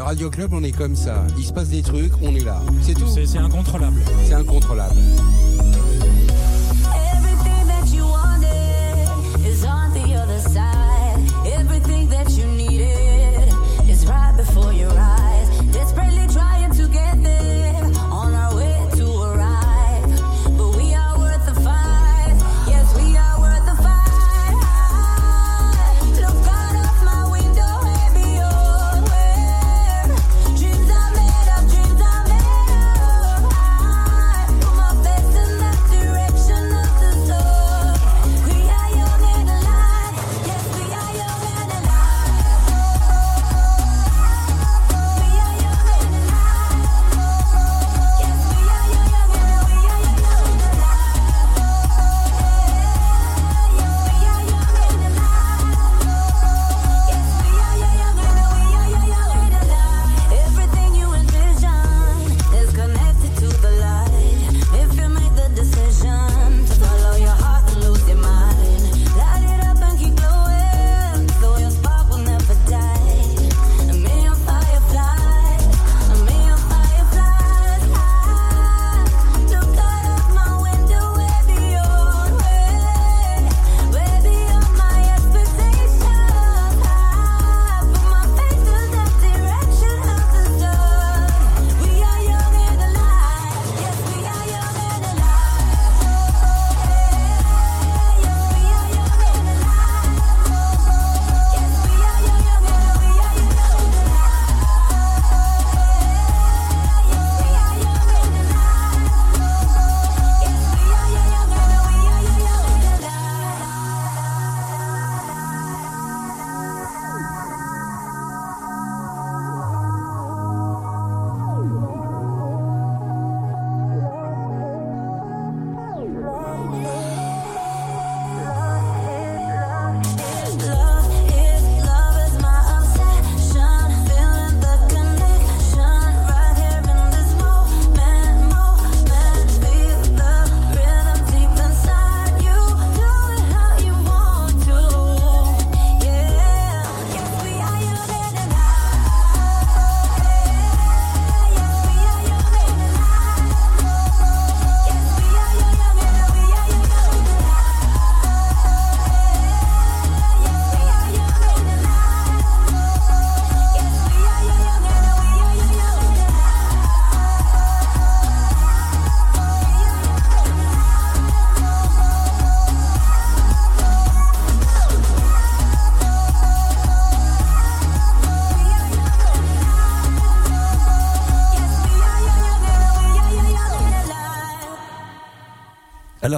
Le 0.00 0.04
Radio 0.04 0.30
Club, 0.30 0.54
on 0.54 0.64
est 0.64 0.72
comme 0.72 0.96
ça. 0.96 1.26
Il 1.36 1.44
se 1.44 1.52
passe 1.52 1.68
des 1.68 1.82
trucs, 1.82 2.12
on 2.22 2.34
est 2.34 2.42
là. 2.42 2.62
C'est 2.80 2.94
tout. 2.94 3.06
C'est 3.06 3.26
c'est 3.26 3.36
incontrôlable. 3.36 4.00
C'est 4.24 4.32
incontrôlable. 4.32 4.96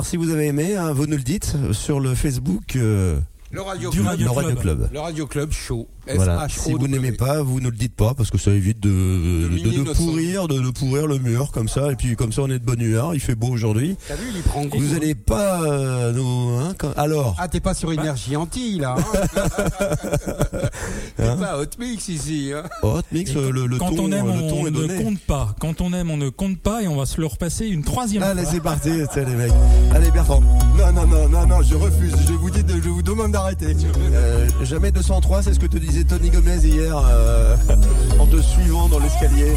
Si 0.04 0.16
vous 0.16 0.30
avez 0.30 0.47
aimé, 0.47 0.76
hein, 0.76 0.92
vous 0.92 1.06
nous 1.06 1.16
le 1.16 1.23
dites 1.23 1.54
sur 1.73 2.00
le 2.00 2.14
Facebook 2.14 2.76
euh, 2.76 3.18
Le 3.52 3.61
Radio 3.61 3.90
Du 3.90 3.99
Club. 3.99 4.06
Radio 4.09 4.25
le 4.26 4.30
Radio 4.32 4.50
Club. 4.56 4.61
Club. 4.78 4.88
Le 4.94 5.00
Radio 5.00 5.26
Club 5.26 5.52
Show. 5.52 5.87
Voilà. 6.14 6.49
Si 6.49 6.73
vous 6.73 6.88
n'aimez 6.88 7.12
pas, 7.12 7.42
vous 7.42 7.61
ne 7.61 7.68
le 7.68 7.76
dites 7.76 7.94
pas 7.94 8.14
parce 8.14 8.30
que 8.30 8.38
ça 8.38 8.50
évite 8.50 8.80
de, 8.80 8.88
de, 8.88 9.92
pourrir, 9.92 10.49
de, 10.49 10.59
de 10.59 10.71
pourrir 10.71 11.06
le 11.06 11.18
mur 11.18 11.52
comme 11.52 11.68
ça. 11.68 11.92
Et 11.92 11.97
puis 11.97 12.16
comme 12.16 12.32
ça, 12.32 12.42
on 12.42 12.49
est 12.50 12.59
de 12.59 12.64
bonne 12.64 12.80
humeur. 12.80 13.14
Il 13.14 13.21
fait 13.21 13.35
beau 13.35 13.49
aujourd'hui. 13.49 13.97
T'as 14.09 14.16
vu, 14.16 14.25
il 14.35 14.42
prend 14.42 14.64
goût. 14.64 14.78
Vous 14.80 14.94
allez 14.97 15.14
pas 15.14 15.62
euh, 15.62 16.12
nous. 16.12 16.56
Hein, 16.59 16.75
quand- 16.78 16.92
alors. 16.97 17.37
Ah, 17.38 17.47
t'es 17.47 17.61
pas 17.61 17.75
sur 17.75 17.92
énergie 17.92 18.35
anti 18.37 18.78
là. 18.80 18.97
Hein 18.99 19.49
t'es 21.16 21.23
Hein 21.25 21.37
pas 21.37 21.59
hot 21.61 21.66
mix 21.78 22.09
ici. 22.09 22.52
Hein 22.54 22.62
Hot 22.82 23.02
mix, 23.12 23.30
euh, 23.37 23.50
le, 23.52 23.66
le 23.66 23.78
quand 23.78 23.90
ton, 23.94 24.04
on 24.06 24.12
aime, 24.12 24.26
le 24.26 24.49
ton 24.49 24.62
on 24.62 24.66
est 24.66 24.71
ne 24.71 25.02
compte 25.04 25.21
pas. 25.21 25.54
Quand 25.61 25.80
on 25.82 25.92
aime, 25.92 26.11
on 26.11 26.16
ne 26.16 26.30
compte 26.30 26.59
pas 26.59 26.82
et 26.82 26.88
on 26.88 26.97
va 26.97 27.06
se 27.06 27.21
le 27.21 27.26
repasser 27.26 27.66
une 27.66 27.85
troisième 27.85 28.23
Allez, 28.23 28.42
fois. 28.42 28.50
c'est 28.52 28.61
parti, 28.61 28.88
les 29.16 29.35
mecs. 29.37 29.52
Allez, 29.94 30.11
Bertrand. 30.11 30.40
Non, 30.78 30.90
non, 30.92 31.06
non, 31.06 31.28
non, 31.28 31.47
non, 31.47 31.62
je 31.62 31.75
refuse. 31.76 32.14
Je 32.26 32.32
vous 32.32 32.50
dis, 32.50 32.64
de- 32.64 32.80
je 32.82 32.88
vous 32.88 33.02
demande 33.02 33.30
Euh, 33.51 34.49
jamais 34.63 34.93
203, 34.93 35.43
c'est 35.43 35.55
ce 35.55 35.59
que 35.59 35.67
te 35.67 35.77
disait 35.77 36.05
Tony 36.05 36.31
Gomez 36.31 36.59
hier 36.59 36.97
euh, 36.97 37.57
en 38.19 38.27
te 38.27 38.41
suivant 38.41 38.89
dans 38.89 38.99
l'escalier. 39.01 39.55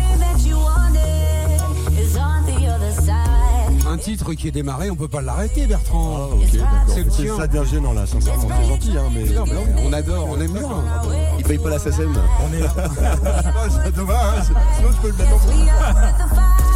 Un 3.88 3.98
titre 3.98 4.34
qui 4.34 4.48
est 4.48 4.52
démarré, 4.52 4.90
on 4.90 4.96
peut 4.96 5.08
pas 5.08 5.22
l'arrêter, 5.22 5.68
Bertrand. 5.68 6.30
D'accord. 6.30 6.40
C'est. 6.88 7.28
Ça 7.28 7.48
devient 7.48 7.70
gênant 7.70 7.94
là, 7.94 8.06
sincèrement. 8.06 8.48
C'est 8.60 8.68
gentil, 8.68 8.98
hein, 8.98 9.10
mais. 9.14 9.24
Non, 9.34 9.44
mais 9.46 9.84
on 9.84 9.94
adore, 9.94 10.28
on 10.30 10.42
aime 10.42 10.52
bien. 10.52 10.68
Il 11.38 11.44
paye 11.46 11.60
pas 11.60 11.70
la 11.70 11.80
SACEM. 11.80 12.14
On 12.44 12.54
est 12.54 12.62
là. 12.62 12.74
Ah, 12.78 13.68
c'est 13.86 13.96
dommage. 13.96 14.46
Sinon, 14.78 14.90
je 14.92 15.02
peux 15.02 15.08
le 15.10 15.14
mettre 15.14 15.36
en 15.36 15.40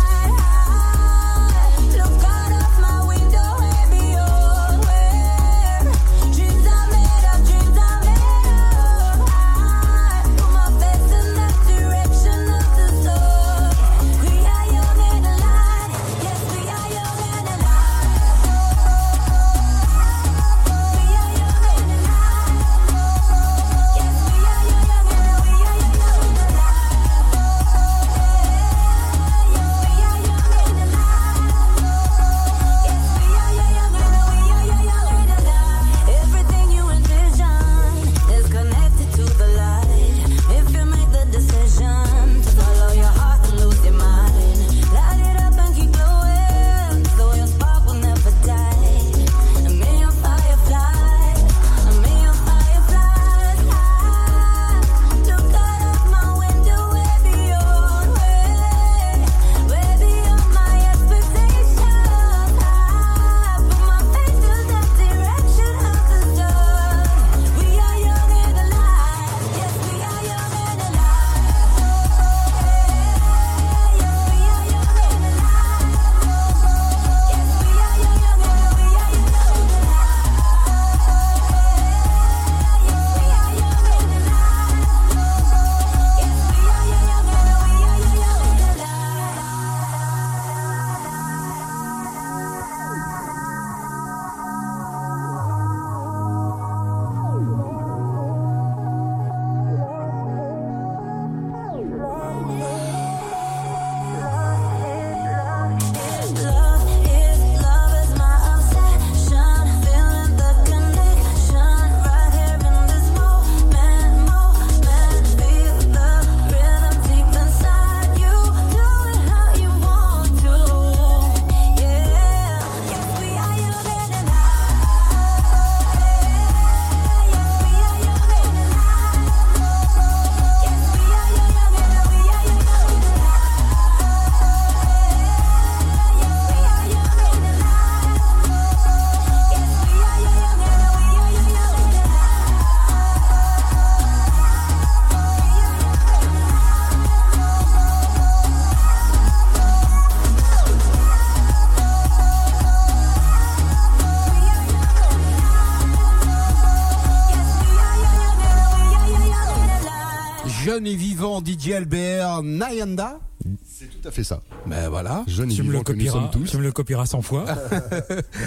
DJ 161.59 161.73
Albert 161.73 162.41
Nayanda. 162.41 163.19
C'est 163.65 163.87
tout 163.87 164.07
à 164.07 164.11
fait 164.11 164.23
ça. 164.23 164.41
Ben 164.69 164.89
voilà. 164.89 165.23
Jeune 165.27 165.49
Tu 165.49 165.63
me 165.63 165.71
le 165.71 165.81
copieras. 165.81 166.29
Tu 166.47 166.57
me 166.57 166.63
le 166.63 166.71
copieras 166.71 167.05
100 167.05 167.21
fois. 167.21 167.45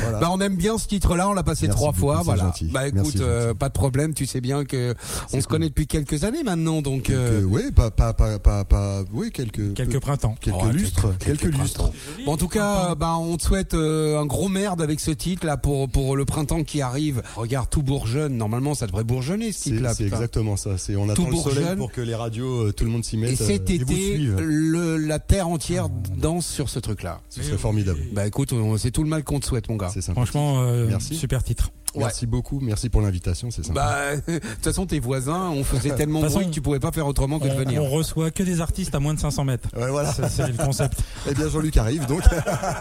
Voilà. 0.02 0.18
Bah 0.20 0.28
on 0.32 0.40
aime 0.40 0.56
bien 0.56 0.78
ce 0.78 0.86
titre-là, 0.86 1.28
on 1.28 1.32
l'a 1.32 1.42
passé 1.42 1.66
Merci 1.66 1.78
trois 1.78 1.92
beaucoup, 1.92 2.00
fois, 2.00 2.22
voilà. 2.24 2.44
gentil. 2.44 2.66
Bah 2.72 2.86
écoute, 2.88 3.00
Merci, 3.02 3.18
euh, 3.20 3.54
pas 3.54 3.68
de 3.68 3.72
problème, 3.74 4.14
tu 4.14 4.26
sais 4.26 4.40
bien 4.40 4.64
que 4.64 4.94
on 5.32 5.40
se 5.40 5.46
connaît 5.46 5.68
depuis 5.68 5.86
quelques 5.86 6.24
années 6.24 6.42
maintenant, 6.42 6.82
donc. 6.82 7.10
euh, 7.10 7.40
Euh, 7.40 7.44
oui, 7.44 7.70
pas, 7.74 7.90
pas, 7.90 8.12
pas, 8.12 8.38
pas, 8.38 8.64
pas, 8.64 9.02
oui, 9.12 9.30
quelques, 9.30 9.74
Quelques 9.74 10.00
printemps. 10.00 10.34
quelques 10.40 10.72
lustres, 10.72 11.16
quelques- 11.18 11.44
lustres. 11.44 11.90
Bon, 12.26 12.32
en 12.32 12.36
tout 12.36 12.48
cas, 12.48 12.94
bah, 12.94 13.14
on 13.18 13.36
te 13.36 13.42
souhaite 13.42 13.74
euh, 13.74 14.18
un 14.20 14.26
gros 14.26 14.48
merde 14.48 14.82
avec 14.82 15.00
ce 15.00 15.10
titre 15.10 15.46
là 15.46 15.56
pour 15.56 15.88
pour 15.88 16.16
le 16.16 16.24
printemps 16.24 16.64
qui 16.64 16.80
arrive. 16.82 17.22
Regarde, 17.36 17.68
tout 17.70 17.82
bourgeonne. 17.82 18.36
Normalement, 18.36 18.74
ça 18.74 18.86
devrait 18.86 19.04
bourgeonner 19.04 19.52
ce 19.52 19.60
C'est 19.64 19.70
titre 19.70 19.82
là. 19.82 19.94
c'est 19.94 20.04
exactement 20.04 20.56
ça. 20.56 20.78
C'est 20.78 20.96
on 20.96 21.08
attend 21.08 21.28
le 21.28 21.36
soleil 21.36 21.76
pour 21.76 21.92
que 21.92 22.00
les 22.00 22.14
radios, 22.14 22.72
tout 22.72 22.84
le 22.84 22.90
monde 22.90 23.04
s'y 23.04 23.16
mette. 23.16 23.32
Et 23.32 23.36
cet 23.36 23.70
été, 23.70 24.18
le, 24.18 24.96
la 24.96 25.18
terre 25.18 25.48
entière 25.48 25.88
danse 26.16 26.47
sur 26.47 26.69
ce 26.69 26.78
truc-là. 26.78 27.21
Ce 27.28 27.42
serait 27.42 27.59
formidable. 27.59 28.00
Bah 28.12 28.26
écoute, 28.26 28.52
c'est 28.78 28.90
tout 28.90 29.02
le 29.02 29.09
mal 29.09 29.25
qu'on 29.25 29.40
te 29.40 29.47
souhaite, 29.47 29.69
mon 29.69 29.76
gars. 29.76 29.92
Franchement, 30.12 30.62
euh, 30.62 30.87
Merci. 30.88 31.14
super 31.14 31.42
titre. 31.42 31.71
Merci 31.96 32.26
beaucoup. 32.26 32.58
Merci 32.61 32.88
pour 32.88 33.00
l'invitation. 33.02 33.50
C'est 33.50 33.64
sympa. 33.64 33.75
Bah, 33.75 34.16
de 34.34 34.38
toute 34.38 34.64
façon, 34.64 34.87
tes 34.87 35.00
voisins, 35.00 35.50
on 35.50 35.64
faisait 35.64 35.90
tellement 35.96 36.20
de 36.20 36.25
De 36.25 36.28
toute 36.28 36.34
bruit 36.34 36.44
façon, 36.44 36.50
que 36.50 36.54
tu 36.54 36.61
pouvais 36.62 36.80
pas 36.80 36.92
faire 36.92 37.06
autrement 37.06 37.38
que 37.38 37.46
de 37.49 37.52
On, 37.52 37.56
venir. 37.58 37.82
on 37.82 37.90
reçoit 37.90 38.30
que 38.30 38.42
des 38.42 38.61
artistes 38.61 38.94
à 38.94 39.00
moins 39.00 39.14
de 39.14 39.20
500 39.20 39.44
mètres. 39.44 39.68
Ouais, 39.76 39.90
voilà. 39.90 40.12
C'est 40.12 40.46
le 40.46 40.56
concept. 40.64 40.99
Eh 41.30 41.34
bien, 41.34 41.49
Jean-Luc 41.49 41.76
arrive 41.76 42.06
donc. 42.06 42.22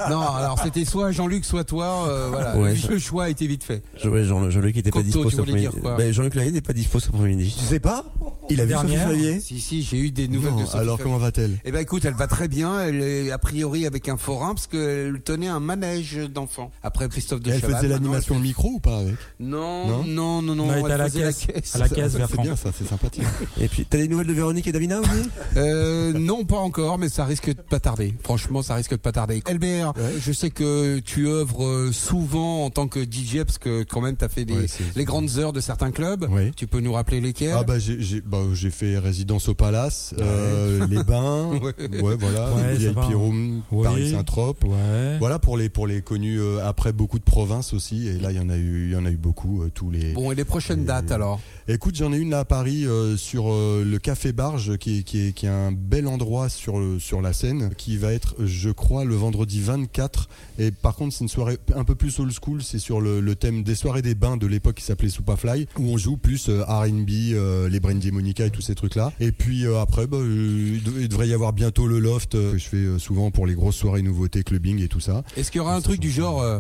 Non, 0.10 0.22
alors 0.22 0.60
c'était 0.64 0.84
soit 0.86 1.12
Jean-Luc, 1.12 1.46
soit 1.46 1.64
toi. 1.64 2.08
euh, 2.08 2.28
voilà, 2.30 2.58
Ouais, 2.58 2.76
le, 2.90 3.00
choix 3.00 3.26
a 3.26 3.30
été 3.30 3.46
vite 3.48 3.64
fait. 3.64 3.84
Je- 4.02 4.10
ouais, 4.10 4.24
Jean- 4.24 4.50
Jean-Luc 4.50 4.76
était 4.78 4.90
pas 4.92 5.04
dispo 5.04 5.30
dire 5.30 5.72
quoi 5.82 5.96
Ben, 5.96 6.12
Jean-Luc 6.12 6.36
Lahaye 6.36 6.52
n'est 6.52 6.62
pas 6.62 6.74
dispo 6.74 7.00
cet 7.00 7.14
après-midi. 7.14 7.56
Tu 7.58 7.66
sais 7.66 7.80
pas? 7.80 8.06
Il 8.50 8.60
a 8.62 8.66
vu 8.66 8.74
Sophie. 8.74 8.96
Favier 8.98 9.40
Si, 9.40 9.60
si, 9.60 9.84
j'ai 9.84 9.98
eu 9.98 10.12
des 10.12 10.28
nouvelles 10.28 10.52
Non, 10.54 10.62
de 10.62 10.66
Sophie 10.66 10.78
Alors 10.78 10.98
comment 11.00 11.18
va-t-elle? 11.18 11.58
Eh 11.64 11.72
ben 11.72 11.80
écoute, 11.80 12.04
elle 12.06 12.14
va 12.16 12.28
très 12.28 12.48
bien. 12.48 12.82
Elle 12.82 13.02
est 13.02 13.32
a 13.32 13.38
priori 13.38 13.86
avec 13.86 14.10
un 14.10 14.18
forain 14.18 14.54
parce 14.54 14.68
qu'elle 14.68 15.22
tenait 15.24 15.48
un 15.48 15.60
manège 15.60 16.18
d'enfants. 16.34 16.72
Après 16.84 17.08
Christophe 17.10 17.42
de 17.42 17.52
Elle 17.52 17.62
faisait 17.62 17.88
l'animation 17.88 18.36
au 18.36 18.40
micro 18.40 18.70
ou 18.70 18.80
pas? 18.80 19.01
Avec. 19.02 19.16
Non, 19.40 19.88
Non 19.88 20.04
non, 20.06 20.42
non, 20.42 20.56
non. 20.56 20.68
On 20.70 20.86
à 20.86 20.98
la 20.98 21.10
caisse. 21.10 21.48
À 21.76 21.78
la 21.80 21.90
caisse, 21.90 22.12
C'est 22.14 22.18
Bertrand. 22.18 22.42
bien 22.44 22.56
ça, 22.56 22.70
c'est 22.78 22.88
sympathique. 22.88 23.24
Et 23.62 23.68
puis, 23.68 23.86
t'as 23.90 23.98
des 23.98 24.08
nouvelles 24.08 24.28
de 24.28 24.34
Véronique 24.34 24.68
et 24.68 24.72
Davina 24.72 25.00
aussi? 25.00 25.30
Euh, 25.58 26.14
non, 26.14 26.46
pas 26.46 26.58
encore, 26.58 26.98
mais 26.98 27.10
ça 27.10 27.26
risque 27.26 27.48
de 27.50 27.62
pas 27.62 27.80
tarder. 27.80 28.14
Franchement, 28.24 28.62
ça 28.62 28.76
risque 28.76 28.92
de 28.92 28.96
pas 28.98 29.12
tarder. 29.12 29.42
Albert, 29.46 29.94
Ouais. 29.98 30.14
je 30.20 30.32
sais 30.32 30.50
que 30.50 31.00
tu 31.00 31.28
œuvres 31.28 31.66
euh, 31.66 31.92
souvent 31.92 32.66
en 32.66 32.70
tant 32.70 32.88
que 32.88 33.00
DJ 33.04 33.44
parce 33.46 33.58
que 33.58 33.84
quand 33.84 34.02
même 34.02 34.16
t'as 34.16 34.30
fait 34.30 34.46
des, 34.46 34.54
Ouais, 34.54 34.68
c'est- 34.68 34.84
les 34.96 35.06
grandes 35.06 35.38
heures 35.38 35.54
de 35.54 35.60
certains 35.62 35.92
clubs. 35.92 36.28
Oui. 36.30 36.52
Tu 36.56 36.68
peux 36.68 36.80
nous 36.80 36.94
rappeler 36.94 37.22
lesquels 37.22 37.54
Ah 37.58 37.64
bah 37.64 37.80
j'ai 37.80 38.22
bah, 38.22 38.40
j'ai 38.54 38.70
fait 38.70 38.98
résidence 38.98 39.50
au 39.50 39.54
Palace, 39.54 40.14
euh, 40.20 40.86
les 40.88 41.04
bains, 41.04 41.50
Ouais. 41.62 42.02
ouais, 42.02 42.16
voilà, 42.20 42.50
VIP. 42.74 42.98
Room. 43.14 43.62
Paris 43.84 44.12
Saint-Trope. 44.12 44.64
Ouais. 44.64 45.18
Voilà 45.20 45.40
pour 45.40 45.58
les 45.58 45.70
pour 45.70 45.88
les 45.88 46.02
connus 46.02 46.40
euh, 46.40 46.66
après 46.66 46.94
beaucoup 46.94 47.20
de 47.20 47.24
provinces 47.24 47.74
aussi 47.74 48.08
et 48.08 48.14
là 48.20 48.32
il 48.32 48.38
y 48.38 48.40
en 48.40 48.50
a 48.50 48.58
eu 48.58 48.91
il 48.92 48.96
y 48.96 48.98
en 48.98 49.06
a 49.06 49.12
eu 49.12 49.18
beaucoup 49.18 49.62
euh, 49.64 49.72
tous 49.74 49.90
les 49.90 50.14
Bon, 50.14 50.32
et 50.32 50.36
les 50.36 50.46
prochaines 50.46 50.86
dates 50.86 51.12
alors 51.12 51.40
Écoute, 51.68 51.96
j'en 51.96 52.12
ai 52.12 52.18
une 52.18 52.32
là 52.32 52.40
à 52.40 52.46
Paris 52.46 52.86
euh, 52.86 53.16
sur 53.16 53.46
euh, 53.54 53.86
le 53.86 53.98
Café 54.00 54.34
Barge, 54.34 54.78
qui 54.78 55.00
est, 55.00 55.04
qui, 55.04 55.28
est, 55.28 55.32
qui 55.32 55.46
est 55.46 55.50
un 55.50 55.72
bel 55.72 56.08
endroit 56.08 56.50
sur, 56.50 56.80
le- 56.80 57.00
sur 57.00 57.22
la 57.22 57.32
Seine, 57.34 57.70
qui 57.78 57.96
va 57.98 58.12
être, 58.14 58.36
je 58.44 58.70
crois, 58.72 59.06
le 59.06 59.16
vendredi 59.16 59.62
24. 59.62 60.28
Et 60.60 60.72
par 60.72 60.96
contre, 60.96 61.14
c'est 61.16 61.24
une 61.24 61.30
soirée 61.30 61.58
un 61.76 61.84
peu 61.86 61.96
plus 61.96 62.20
old 62.20 62.32
school, 62.34 62.62
c'est 62.62 62.80
sur 62.80 63.00
le, 63.00 63.22
le 63.22 63.36
thème 63.36 63.64
des 63.64 63.76
soirées 63.76 64.02
des 64.02 64.16
bains 64.16 64.36
de 64.38 64.48
l'époque 64.48 64.76
qui 64.76 64.84
s'appelait 64.84 65.08
Superfly, 65.10 65.68
où 65.80 65.84
on 65.84 65.98
joue 65.98 66.18
plus 66.18 66.50
euh, 66.50 66.64
R&B, 66.66 67.10
euh, 67.34 67.70
les 67.70 67.80
Brandy 67.80 68.12
Monica 68.12 68.46
et 68.46 68.50
tous 68.50 68.62
ces 68.62 68.76
trucs-là. 68.76 69.14
Et 69.22 69.32
puis 69.32 69.66
euh, 69.66 69.80
après, 69.80 70.08
bah, 70.08 70.18
euh, 70.18 70.74
il 70.78 70.84
dev- 70.84 70.98
il 71.02 71.08
devrait 71.08 71.28
y 71.30 71.34
avoir 71.34 71.54
bientôt 71.54 71.88
le 71.88 72.00
loft, 72.00 72.36
euh, 72.36 72.52
que 72.54 72.58
je 72.58 72.68
fais 72.68 72.78
euh, 72.78 73.00
souvent 73.00 73.32
pour 73.32 73.48
les 73.48 73.54
grosses 73.54 73.78
soirées 73.78 74.02
nouveautés, 74.02 74.44
clubbing 74.44 74.82
et 74.82 74.88
tout 74.90 75.00
ça. 75.00 75.24
Est-ce 75.38 75.52
qu'il 75.52 75.60
y 75.60 75.62
aura 75.62 75.76
un 75.76 75.82
truc 75.82 76.00
du 76.02 76.12
genre 76.12 76.42
euh, 76.42 76.58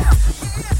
yeah. 0.00 0.73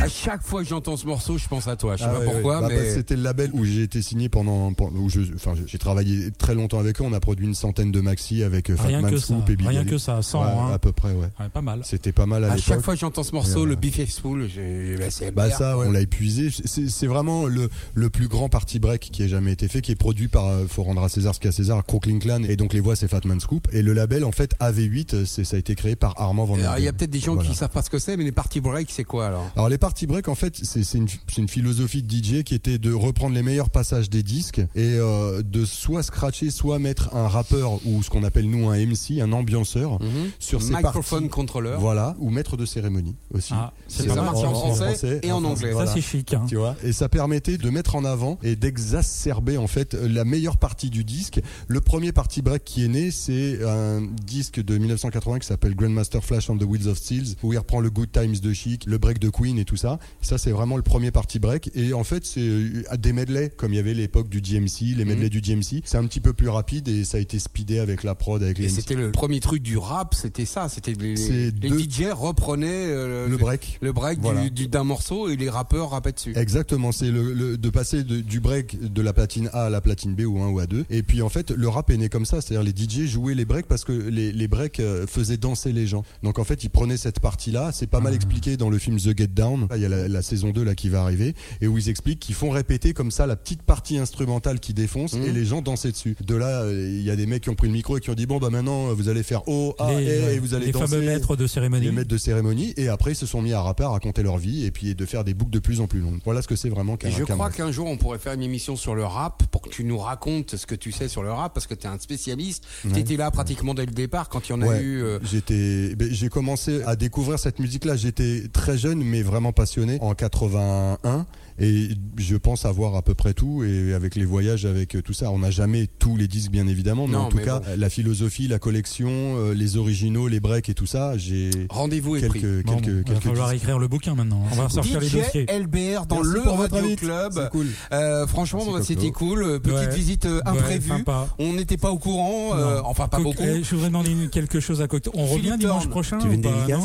À 0.00 0.08
chaque 0.08 0.42
fois 0.42 0.62
que 0.62 0.68
j'entends 0.68 0.96
ce 0.96 1.06
morceau, 1.06 1.38
je 1.38 1.46
pense 1.46 1.68
à 1.68 1.76
toi. 1.76 1.94
Je 1.96 2.02
sais 2.02 2.08
Ah 2.08 2.12
pas 2.14 2.18
ouais, 2.20 2.24
pourquoi, 2.32 2.56
ouais. 2.56 2.60
Bah, 2.62 2.68
mais 2.70 2.76
bah, 2.88 2.94
c'était 2.94 3.14
le 3.14 3.22
label 3.22 3.50
où 3.52 3.64
j'ai 3.64 3.82
été 3.82 4.02
signé 4.02 4.28
pendant, 4.28 4.72
pendant- 4.72 4.98
où 4.98 5.08
je, 5.08 5.20
enfin, 5.34 5.52
j'ai 5.66 5.78
travaillé 5.78 6.30
très 6.32 6.54
longtemps 6.54 6.80
avec 6.80 7.00
eux. 7.00 7.04
On 7.04 7.12
a 7.12 7.20
produit 7.20 7.46
une 7.46 7.54
centaine 7.54 7.92
de 7.92 8.00
maxi 8.00 8.42
avec 8.42 8.70
euh, 8.70 8.76
Rien 8.84 9.00
Fatman. 9.00 9.20
Scoop 9.20 9.48
et 9.50 9.56
Big 9.56 9.68
Rien 9.68 9.84
que 9.84 9.98
ça. 9.98 10.20
100, 10.20 10.42
Ouais, 10.42 10.48
hein. 10.50 10.72
à 10.74 10.78
peu 10.80 10.90
près, 10.92 11.12
ouais. 11.12 11.28
Ouais, 11.38 11.48
pas 11.52 11.62
mal. 11.62 11.82
C'était 11.84 12.10
pas 12.12 12.26
mal 12.26 12.42
à, 12.44 12.48
à 12.48 12.50
l'époque. 12.56 12.64
chaque 12.64 12.80
fois 12.80 12.94
que 12.94 13.00
j'entends 13.00 13.22
ce 13.22 13.32
morceau, 13.32 13.60
Ouais. 13.62 13.68
le 13.68 13.76
Beef 13.76 14.10
Spool, 14.10 14.48
j'ai 14.52 14.96
bah, 14.98 15.04
c'est 15.10 15.30
Bah 15.30 15.50
ça, 15.50 15.78
ouais, 15.78 15.86
on 15.86 15.92
l'a 15.92 16.00
épuisé. 16.00 16.48
C'est 16.64 16.88
c'est 16.88 17.06
vraiment 17.06 17.46
le, 17.46 17.70
le 17.94 18.10
plus 18.10 18.26
grand 18.28 18.48
party 18.48 18.80
break 18.80 19.10
qui 19.12 19.22
ait 19.22 19.28
jamais 19.28 19.52
été 19.52 19.68
fait, 19.68 19.82
qui 19.82 19.92
est 19.92 19.96
produit 19.96 20.26
par, 20.28 20.46
euh, 20.48 20.64
faut 20.68 20.82
rendre 20.82 21.02
à 21.04 21.08
César 21.08 21.34
ce 21.34 21.38
qu'il 21.40 21.46
y 21.46 21.48
a 21.48 21.54
à 21.54 21.56
César, 21.56 21.84
Crooklyn 21.86 22.18
Clan, 22.18 22.42
et 22.42 22.56
donc 22.56 22.72
les 22.72 22.80
voix 22.80 22.96
c'est 22.96 23.08
Fatman 23.08 23.38
Scoop. 23.38 23.68
Et 23.72 23.82
le 23.82 23.92
label, 23.92 24.24
en 24.24 24.32
fait, 24.32 24.54
AV8, 24.58 25.14
euh, 25.14 25.24
c'est- 25.24 25.44
ça 25.44 25.56
a 25.56 25.58
été 25.60 25.74
créé 25.76 25.94
par 25.94 26.20
Armand 26.20 26.44
Van 26.44 26.56
il 26.56 26.84
y 26.84 26.88
a 26.88 26.92
peut-être 26.92 27.10
des 27.10 27.20
gens 27.20 27.34
Voilà. 27.34 27.48
qui 27.48 27.54
savent 27.54 27.70
pas 27.70 27.82
ce 27.82 27.90
que 27.90 27.98
c'est, 28.00 28.16
mais 28.16 28.24
les 28.24 28.32
party 28.32 28.60
break, 28.60 28.81
c'est 28.90 29.04
quoi 29.04 29.26
alors? 29.26 29.50
Alors 29.56 29.68
les 29.68 29.78
party 29.78 30.06
break 30.06 30.28
en 30.28 30.34
fait 30.34 30.56
c'est 30.62 30.98
une, 30.98 31.08
philosophie 31.48 32.02
de 32.02 32.10
DJ 32.12 32.42
qui 32.42 32.54
était 32.54 32.78
de 32.78 32.92
reprendre 32.92 33.34
les 33.34 33.42
meilleurs 33.42 33.70
passages 33.70 34.08
des 34.08 34.22
disques 34.22 34.60
et 34.74 34.94
euh, 34.94 35.42
de 35.42 35.64
soit 35.64 36.02
scratcher 36.02 36.50
soit 36.50 36.78
mettre 36.78 37.14
un 37.14 37.28
rappeur 37.28 37.84
ou 37.86 38.02
ce 38.02 38.10
qu'on 38.10 38.24
appelle 38.24 38.48
nous 38.48 38.68
un 38.68 38.76
MC, 38.76 39.20
un 39.20 39.32
ambianceur 39.32 39.98
sur 40.38 40.62
ces 40.62 40.74
Microphone 40.74 41.20
parties. 41.20 41.28
contrôleur. 41.28 41.80
Voilà, 41.80 42.16
ou 42.18 42.30
maître 42.30 42.56
de 42.56 42.66
cérémonie 42.66 43.16
aussi. 43.32 43.52
Ah, 43.54 43.72
c'est 43.88 44.08
ça 44.08 44.14
marche 44.16 44.38
en 44.38 44.52
en 44.52 44.54
français 44.54 44.84
français, 44.84 45.20
et 45.22 45.32
en 45.32 45.42
en 45.44 45.50
anglais. 45.50 45.72
Voilà. 45.72 45.88
Ça, 45.88 45.94
c'est 45.94 46.00
chic. 46.00 46.34
hein. 46.34 46.44
Tu 46.48 46.56
vois? 46.56 46.76
Et 46.82 46.92
ça 46.92 47.08
permettait 47.08 47.58
de 47.58 47.70
mettre 47.70 47.96
en 47.96 48.04
avant 48.04 48.38
et 48.42 48.56
d'exacerber 48.56 49.56
en 49.56 49.66
fait 49.66 49.94
la 49.94 50.24
meilleure 50.24 50.56
partie 50.56 50.90
du 50.90 51.04
disque. 51.04 51.40
Le 51.68 51.80
premier 51.80 52.12
party 52.12 52.42
break 52.42 52.64
qui 52.64 52.84
est 52.84 52.88
né, 52.88 53.10
c'est 53.10 53.64
un 53.64 54.02
disque 54.24 54.62
de 54.62 54.78
1980 54.78 55.40
qui 55.40 55.46
s'appelle 55.46 55.74
Grandmaster 55.74 56.22
Flash 56.22 56.50
on 56.50 56.56
the 56.56 56.64
Wheels 56.64 56.88
of 56.88 56.98
Steel, 56.98 57.24
où 57.42 57.52
il 57.52 57.58
reprend 57.58 57.80
le 57.80 57.90
Good 57.90 58.12
Times 58.12 58.36
de 58.36 58.52
Chic, 58.52 58.71
le 58.86 58.98
break 58.98 59.18
de 59.18 59.28
Queen 59.30 59.58
et 59.58 59.64
tout 59.64 59.76
ça. 59.76 59.98
Ça, 60.20 60.38
c'est 60.38 60.50
vraiment 60.50 60.76
le 60.76 60.82
premier 60.82 61.10
party 61.10 61.38
break. 61.38 61.70
Et 61.74 61.92
en 61.92 62.04
fait, 62.04 62.24
c'est 62.24 62.40
euh, 62.40 62.82
des 62.98 63.12
medley, 63.12 63.50
comme 63.56 63.72
il 63.72 63.76
y 63.76 63.78
avait 63.78 63.94
l'époque 63.94 64.28
du 64.28 64.40
DMC, 64.40 64.94
les 64.96 65.04
medley 65.04 65.28
du 65.28 65.40
DMC. 65.40 65.82
C'est 65.84 65.96
un 65.98 66.06
petit 66.06 66.20
peu 66.20 66.32
plus 66.32 66.48
rapide 66.48 66.88
et 66.88 67.04
ça 67.04 67.18
a 67.18 67.20
été 67.20 67.38
speedé 67.38 67.78
avec 67.78 68.02
la 68.02 68.14
prod, 68.14 68.42
avec 68.42 68.58
Et 68.58 68.62
les 68.62 68.68
MC. 68.68 68.74
c'était 68.80 68.94
le 68.94 69.12
premier 69.12 69.40
truc 69.40 69.62
du 69.62 69.76
rap, 69.78 70.14
c'était 70.14 70.44
ça. 70.44 70.68
C'était 70.68 70.92
les, 70.92 71.14
les 71.14 71.50
deux- 71.52 71.78
DJ 71.78 72.06
reprenaient 72.12 72.86
euh, 72.88 73.28
le 73.28 73.36
break. 73.36 73.78
le 73.80 73.92
break 73.92 74.20
du- 74.52 74.68
d'un 74.68 74.84
morceau 74.84 75.28
et 75.28 75.36
les 75.36 75.50
rappeurs 75.50 75.90
rappaient 75.90 76.12
dessus. 76.12 76.32
Exactement, 76.36 76.92
c'est 76.92 77.10
le, 77.10 77.32
le- 77.32 77.58
de 77.58 77.70
passer 77.70 78.02
de- 78.04 78.20
du 78.20 78.40
break 78.40 78.78
de 78.92 79.02
la 79.02 79.12
platine 79.12 79.48
A 79.52 79.64
à 79.66 79.70
la 79.70 79.80
platine 79.80 80.14
B 80.14 80.22
ou 80.22 80.38
1 80.40 80.48
ou 80.48 80.58
à 80.58 80.66
2. 80.66 80.84
Et 80.90 81.02
puis 81.02 81.22
en 81.22 81.28
fait, 81.28 81.50
le 81.50 81.68
rap 81.68 81.90
est 81.90 81.96
né 81.96 82.08
comme 82.08 82.24
ça, 82.26 82.40
c'est-à-dire 82.40 82.62
les 82.62 82.72
DJ 82.74 83.06
jouaient 83.06 83.34
les 83.34 83.44
breaks 83.44 83.66
parce 83.66 83.84
que 83.84 83.92
les, 83.92 84.32
les 84.32 84.48
breaks 84.48 84.80
euh, 84.80 85.06
faisaient 85.06 85.36
danser 85.36 85.72
les 85.72 85.86
gens. 85.86 86.04
Donc 86.22 86.38
en 86.38 86.44
fait, 86.44 86.64
ils 86.64 86.70
prenaient 86.70 86.96
cette 86.96 87.20
partie-là, 87.20 87.70
c'est 87.72 87.86
pas 87.86 88.00
mal 88.00 88.14
expliqué 88.14 88.56
dans 88.62 88.70
le 88.70 88.78
film 88.78 88.96
The 88.98 89.16
Get 89.18 89.26
Down. 89.28 89.66
Là, 89.70 89.76
il 89.76 89.82
y 89.82 89.86
a 89.86 89.88
la, 89.88 90.06
la 90.08 90.22
saison 90.22 90.50
2 90.50 90.62
là 90.62 90.74
qui 90.76 90.88
va 90.88 91.02
arriver 91.02 91.34
et 91.60 91.66
où 91.66 91.76
ils 91.78 91.88
expliquent 91.88 92.20
qu'ils 92.20 92.34
font 92.36 92.50
répéter 92.50 92.92
comme 92.94 93.10
ça 93.10 93.26
la 93.26 93.34
petite 93.36 93.62
partie 93.62 93.98
instrumentale 93.98 94.60
qui 94.60 94.72
défonce 94.72 95.14
et 95.14 95.32
les 95.32 95.44
gens 95.44 95.62
dansaient 95.62 95.90
dessus. 95.92 96.16
De 96.24 96.34
là, 96.36 96.62
euh, 96.62 96.88
il 96.92 97.02
y 97.02 97.10
a 97.10 97.16
des 97.16 97.26
mecs 97.26 97.42
qui 97.42 97.50
ont 97.50 97.54
pris 97.56 97.66
le 97.66 97.72
micro 97.72 97.96
et 97.98 98.00
qui 98.00 98.10
ont 98.10 98.14
dit 98.14 98.26
bon 98.26 98.38
bah 98.38 98.50
maintenant 98.50 98.92
vous 98.94 99.08
allez 99.08 99.22
faire 99.24 99.42
O 99.48 99.74
A 99.78 99.90
Les, 99.92 100.06
E 100.06 100.24
ouais, 100.26 100.34
et 100.36 100.38
vous 100.38 100.54
allez 100.54 100.66
les 100.66 100.72
danser 100.72 100.86
fameux 100.86 101.04
maîtres 101.04 101.34
de 101.36 101.46
cérémonie. 101.46 101.84
les 101.86 101.92
maîtres 101.92 102.08
de 102.08 102.16
cérémonie 102.18 102.72
et 102.76 102.88
après 102.88 103.12
ils 103.12 103.16
se 103.16 103.26
sont 103.26 103.42
mis 103.42 103.52
à 103.52 103.60
rapper, 103.60 103.82
à 103.84 103.88
raconter 103.88 104.22
leur 104.22 104.38
vie 104.38 104.64
et 104.64 104.70
puis 104.70 104.94
de 104.94 105.04
faire 105.06 105.24
des 105.24 105.34
boucles 105.34 105.50
de 105.52 105.58
plus 105.58 105.80
en 105.80 105.86
plus 105.88 106.00
longues. 106.00 106.20
Voilà 106.24 106.40
ce 106.42 106.48
que 106.48 106.56
c'est 106.56 106.68
vraiment 106.68 106.96
qu'un 106.96 107.08
Et 107.08 107.12
je 107.12 107.24
crois 107.24 107.50
qu'un 107.50 107.72
jour 107.72 107.86
on 107.88 107.96
pourrait 107.96 108.18
faire 108.18 108.34
une 108.34 108.42
émission 108.42 108.76
sur 108.76 108.94
le 108.94 109.04
rap 109.04 109.42
pour 109.50 109.62
que 109.62 109.68
tu 109.70 109.82
nous 109.84 109.98
racontes 109.98 110.56
ce 110.56 110.66
que 110.66 110.74
tu 110.76 110.92
sais 110.92 111.08
sur 111.08 111.22
le 111.22 111.32
rap 111.32 111.52
parce 111.54 111.66
que 111.66 111.74
tu 111.74 111.86
es 111.86 111.90
un 111.90 111.98
spécialiste. 111.98 112.64
Tu 112.92 112.98
étais 113.00 113.16
là 113.16 113.30
pratiquement 113.30 113.74
dès 113.74 113.86
le 113.86 113.92
départ 113.92 114.28
quand 114.28 114.48
il 114.48 114.52
y 114.52 114.54
en 114.54 114.62
a 114.62 114.66
Ouais, 114.66 114.82
eu. 114.82 115.02
euh, 115.02 115.18
J'étais, 115.24 115.94
ben, 115.96 116.08
j'ai 116.12 116.28
commencé 116.28 116.82
à 116.84 116.94
découvrir 116.96 117.38
cette 117.38 117.58
musique-là. 117.58 117.96
J'étais 117.96 118.42
très 118.52 118.78
jeune, 118.78 119.02
mais 119.02 119.22
vraiment 119.22 119.52
passionné 119.52 119.98
en 120.00 120.14
81. 120.14 121.26
Et 121.58 121.88
je 122.16 122.36
pense 122.36 122.64
avoir 122.64 122.96
à 122.96 123.02
peu 123.02 123.14
près 123.14 123.34
tout. 123.34 123.62
Et 123.64 123.92
avec 123.94 124.14
les 124.16 124.24
voyages, 124.24 124.64
avec 124.66 124.96
tout 125.04 125.12
ça, 125.12 125.30
on 125.30 125.38
n'a 125.40 125.50
jamais 125.50 125.86
tous 125.98 126.16
les 126.16 126.28
disques, 126.28 126.50
bien 126.50 126.66
évidemment. 126.66 127.06
Mais 127.06 127.12
Non, 127.14 127.20
en 127.20 127.28
tout 127.28 127.36
mais 127.38 127.44
cas, 127.44 127.60
bon. 127.60 127.66
la 127.76 127.90
philosophie, 127.90 128.48
la 128.48 128.58
collection, 128.58 129.08
euh, 129.10 129.54
les 129.54 129.76
originaux, 129.76 130.28
les 130.28 130.40
breaks 130.40 130.68
et 130.68 130.74
tout 130.74 130.86
ça, 130.86 131.16
j'ai 131.18 131.50
Rendez-vous 131.68 132.12
pris. 132.12 132.20
quelques, 132.22 132.64
Bon, 132.64 132.74
quelques, 132.76 132.86
il 132.86 132.94
va 132.96 133.02
quelques 133.04 133.22
falloir 133.22 133.50
disques. 133.50 133.62
écrire 133.62 133.78
le 133.78 133.88
bouquin 133.88 134.14
maintenant. 134.14 134.42
On 134.50 134.54
va 134.54 134.68
sortir 134.68 135.00
les 135.00 135.08
dossiers. 135.10 135.46
LBR 135.48 136.06
dans 136.06 136.22
Merci 136.22 136.32
le 136.32 136.40
Radio. 136.50 136.96
Club. 136.96 137.48
Cool. 137.50 137.66
Euh, 137.92 138.26
franchement, 138.26 138.64
c'était 138.82 139.10
cool. 139.10 139.60
Petite 139.60 139.72
Ouais. 139.76 139.94
visite 139.94 140.24
Ouais, 140.24 140.40
imprévue. 140.44 140.90
on 141.38 141.52
n'était 141.54 141.76
pas 141.76 141.90
au 141.90 141.98
courant. 141.98 142.56
euh, 142.56 142.80
enfin, 142.84 143.08
pas 143.08 143.18
Co- 143.18 143.24
beaucoup. 143.24 143.42
eh, 143.44 143.62
Je 143.62 143.70
voudrais 143.74 143.88
demander 143.88 144.12
quelque 144.30 144.60
chose 144.60 144.80
à 144.82 144.88
côté. 144.88 145.10
On 145.14 145.26
Philippe 145.26 145.44
revient 145.52 145.58
dimanche 145.58 145.82
Thorne. 145.82 145.90
prochain 145.90 146.18
Tu 146.18 146.28
veux 146.28 146.34
une 146.34 146.40
dédicace 146.40 146.80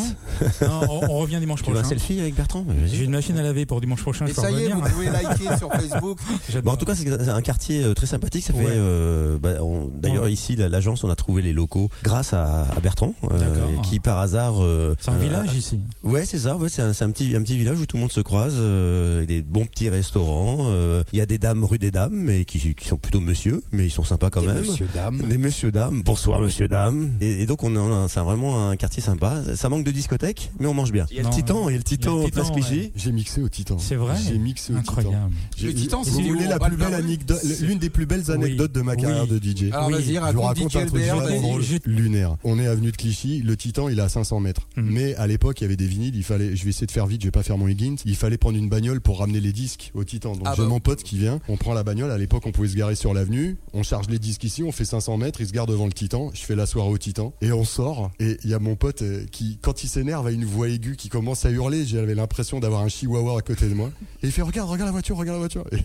non? 0.62 0.68
Non, 0.68 0.82
on, 0.90 1.10
on 1.12 1.20
revient 1.20 1.40
dimanche 1.40 1.62
Tu 1.64 1.72
veux 1.72 1.78
un 1.78 1.82
prochain. 1.82 1.90
selfie 1.98 2.20
avec 2.20 2.36
Bertrand? 2.36 2.66
J'ai 2.86 3.04
une 3.06 3.12
machine 3.12 3.38
à 3.38 3.44
laver 3.44 3.66
pour 3.66 3.82
dimanche 3.82 4.02
prochain. 4.02 4.26
Et 4.26 4.34
ça 4.34 4.50
vous 4.74 4.82
pouvez 4.82 5.10
liker 5.10 5.58
sur 5.58 5.72
Facebook. 5.72 6.20
Bon, 6.64 6.72
en 6.72 6.78
tout 6.78 6.86
cas, 6.86 6.96
c'est 6.96 7.30
un 7.30 7.42
quartier 7.42 7.84
euh, 7.84 7.94
très 7.94 8.08
sympathique. 8.08 8.44
Ça 8.44 8.54
fait, 8.54 8.60
Ouais. 8.60 8.66
euh, 8.74 9.38
bah, 9.38 9.62
on- 9.62 9.88
d'ailleurs, 9.94 10.24
Ouais. 10.24 10.34
ici, 10.34 10.56
la- 10.56 10.70
l'agence, 10.70 11.04
on 11.04 11.10
a 11.10 11.16
trouvé 11.16 11.42
les 11.42 11.54
locaux 11.54 11.90
grâce 12.04 12.34
à, 12.34 12.64
à 12.64 12.80
Bertrand, 12.82 13.14
euh, 13.32 13.68
qui 13.84 14.00
par 14.00 14.18
hasard. 14.20 14.56
euh, 14.64 14.96
C'est 15.00 15.12
un 15.12 15.16
euh, 15.16 15.18
village 15.20 15.54
ici. 15.56 15.80
Ouais, 16.04 16.26
c'est 16.26 16.40
ça. 16.40 16.56
Ouais, 16.58 16.70
c'est 16.70 16.82
un, 16.82 16.94
c'est 16.94 17.04
un 17.04 17.12
petit, 17.12 17.36
un 17.36 17.42
petit 17.42 17.58
village 17.58 17.80
où 17.80 17.86
tout 17.86 17.98
le 17.98 18.02
monde 18.02 18.12
se 18.12 18.22
croise, 18.22 18.56
euh, 18.58 19.26
des 19.26 19.42
bons 19.42 19.66
petits 19.66 19.90
restaurants. 19.90 20.58
euh, 20.72 21.04
Il 21.14 21.20
y 21.20 21.22
a 21.22 21.26
des 21.26 21.38
dames 21.38 21.64
rue 21.64 21.78
des 21.80 21.92
dames, 21.92 22.14
mais 22.16 22.46
qui, 22.46 22.74
qui 22.76 22.88
sont 22.88 22.98
plutôt 22.98 23.20
monsieur, 23.20 23.62
mais 23.72 23.86
ils 23.86 23.92
sont 23.92 24.04
sympas 24.04 24.30
quand 24.30 24.42
Et 24.42 24.48
même. 24.48 24.60
Monsieur, 24.60 24.88
dame. 24.94 25.18
Des 25.22 25.38
messieurs 25.38 25.72
dames. 25.72 26.02
Bonsoir 26.04 26.40
monsieur 26.42 26.68
dame. 26.68 27.12
Et, 27.22 27.42
et 27.44 27.46
donc 27.46 27.64
on 27.64 27.76
a, 27.76 28.08
c'est 28.08 28.20
vraiment 28.22 28.70
un 28.70 28.76
quartier 28.76 29.02
sympa. 29.04 29.42
Ça 29.56 29.70
manque 29.70 29.84
de 29.84 29.92
discothèque, 29.92 30.52
mais 30.60 30.68
on 30.68 30.74
mange 30.74 30.92
bien. 30.92 31.06
Il 31.12 31.18
y 31.18 31.20
a 31.20 31.24
Non, 31.24 31.30
le 31.30 31.36
Titan, 31.36 31.70
il 31.70 31.72
y 31.74 31.76
a 31.76 31.78
le 31.78 31.84
Titan, 31.84 32.24
Titan. 32.26 32.54
J'ai 32.96 33.12
mixé 33.12 33.42
au 33.42 33.50
Titan. 33.50 33.78
C'est 33.80 33.96
vrai 33.96 34.16
J'ai 34.28 34.38
mixé 34.48 34.74
au 34.74 34.80
Titan. 34.80 35.00
Incroyable. 35.00 35.34
Le 35.62 35.74
Titan, 35.74 36.04
si 36.04 36.12
c'est 36.12 36.22
vous 36.22 36.28
voulez 36.30 36.48
la 36.48 36.60
plus 36.60 36.78
belle 36.78 36.94
anecdote, 36.94 37.42
l'une 37.62 37.80
des 37.80 37.90
plus 37.90 38.06
belles 38.06 38.32
anecdotes 38.32 38.72
de 38.72 38.82
ma 38.82 38.96
carrière 38.96 39.28
de 39.28 39.38
DJ. 39.38 39.72
Alors 39.72 39.90
vas-y, 39.90 40.16
Je 40.16 40.34
vous 40.34 40.42
raconte 40.42 40.76
un 40.76 40.86
truc 40.86 41.04
drôle, 41.06 41.64
lunaire. 41.86 42.38
On 42.44 42.60
est 42.60 42.68
avenue 42.68 42.92
de 42.92 42.98
Clichy, 42.98 43.42
le 43.42 43.56
Titan 43.58 43.90
il 43.90 44.00
est 44.00 44.02
à 44.02 44.10
500 44.10 44.40
mètres. 44.40 44.68
Mhm. 44.76 44.90
Mais 44.90 45.16
à 45.16 45.28
l'époque 45.28 45.60
il 45.60 45.64
y 45.64 45.66
avait 45.66 45.76
des 45.76 45.88
vinyles, 45.88 46.16
il 46.16 46.24
fallait, 46.24 46.56
je 46.56 46.64
vais 46.64 46.70
essayer 46.70 46.88
de 46.88 46.92
faire 46.92 47.08
vite, 47.08 47.22
je 47.22 47.28
vais 47.28 47.32
pas 47.32 47.44
faire 47.44 47.58
mon 47.58 47.68
Higgins, 47.68 47.96
il 48.06 48.16
fallait 48.16 48.38
prendre 48.38 48.58
une 48.58 48.70
bagnole 48.70 49.02
pour 49.02 49.20
ramener 49.20 49.40
les 49.40 49.52
disques 49.52 49.92
au 49.94 50.04
Titan. 50.04 50.34
Donc 50.36 50.44
Ah 50.46 50.54
j'ai 50.56 50.64
bah. 50.64 50.70
mon 50.70 50.80
pote 50.80 51.04
qui 51.04 51.18
vient, 51.18 51.40
on 51.48 51.58
prend 51.58 51.74
la 51.74 51.84
bagnole, 51.84 52.12
à 52.12 52.18
l'époque 52.18 52.46
on 52.46 52.52
pouvait 52.52 52.70
se 52.70 52.76
garer 52.76 52.96
sur 52.96 53.14
l'avenue, 53.14 53.58
on 53.74 53.84
charge 53.84 54.08
les 54.10 54.20
disques 54.20 54.44
ici, 54.44 54.64
on 54.64 54.72
fait 54.72 54.86
500 54.86 55.18
mètres, 55.18 55.42
il 55.42 55.48
se 55.48 55.54
gare 55.54 55.66
devant 55.66 55.86
le 55.86 55.94
Titan, 55.94 56.32
je 56.34 56.42
fais 56.42 56.56
la 56.56 56.66
soirée 56.66 56.90
au 56.90 56.98
Titan, 56.98 57.34
et 57.42 57.52
on 57.52 57.64
sort, 57.64 58.12
et 58.20 58.38
il 58.44 58.50
y 58.50 58.54
a 58.54 58.60
mon 58.60 58.76
pote 58.76 59.02
euh, 59.02 59.26
qui, 59.32 59.58
quand 59.62 59.84
il 59.84 59.88
s'énerve, 59.88 60.28
a 60.28 60.32
une 60.32 60.46
voix 60.46 60.70
aiguë 60.70 60.96
qui 60.96 61.10
commence 61.10 61.46
à 61.46 61.52
hurler, 61.52 61.86
j'avais 61.86 62.16
l'impression 62.16 62.60
d'avoir 62.60 62.82
un 62.82 62.88
chihuahua 62.88 63.38
à 63.38 63.42
côté 63.42 63.68
de 63.68 63.74
moi, 63.74 63.92
et 64.24 64.32
fait 64.38 64.42
regarde, 64.44 64.70
regarde 64.70 64.88
la 64.88 64.92
voiture, 64.92 65.18
regarde 65.18 65.36
la 65.38 65.40
voiture, 65.48 65.66
et 65.72 65.84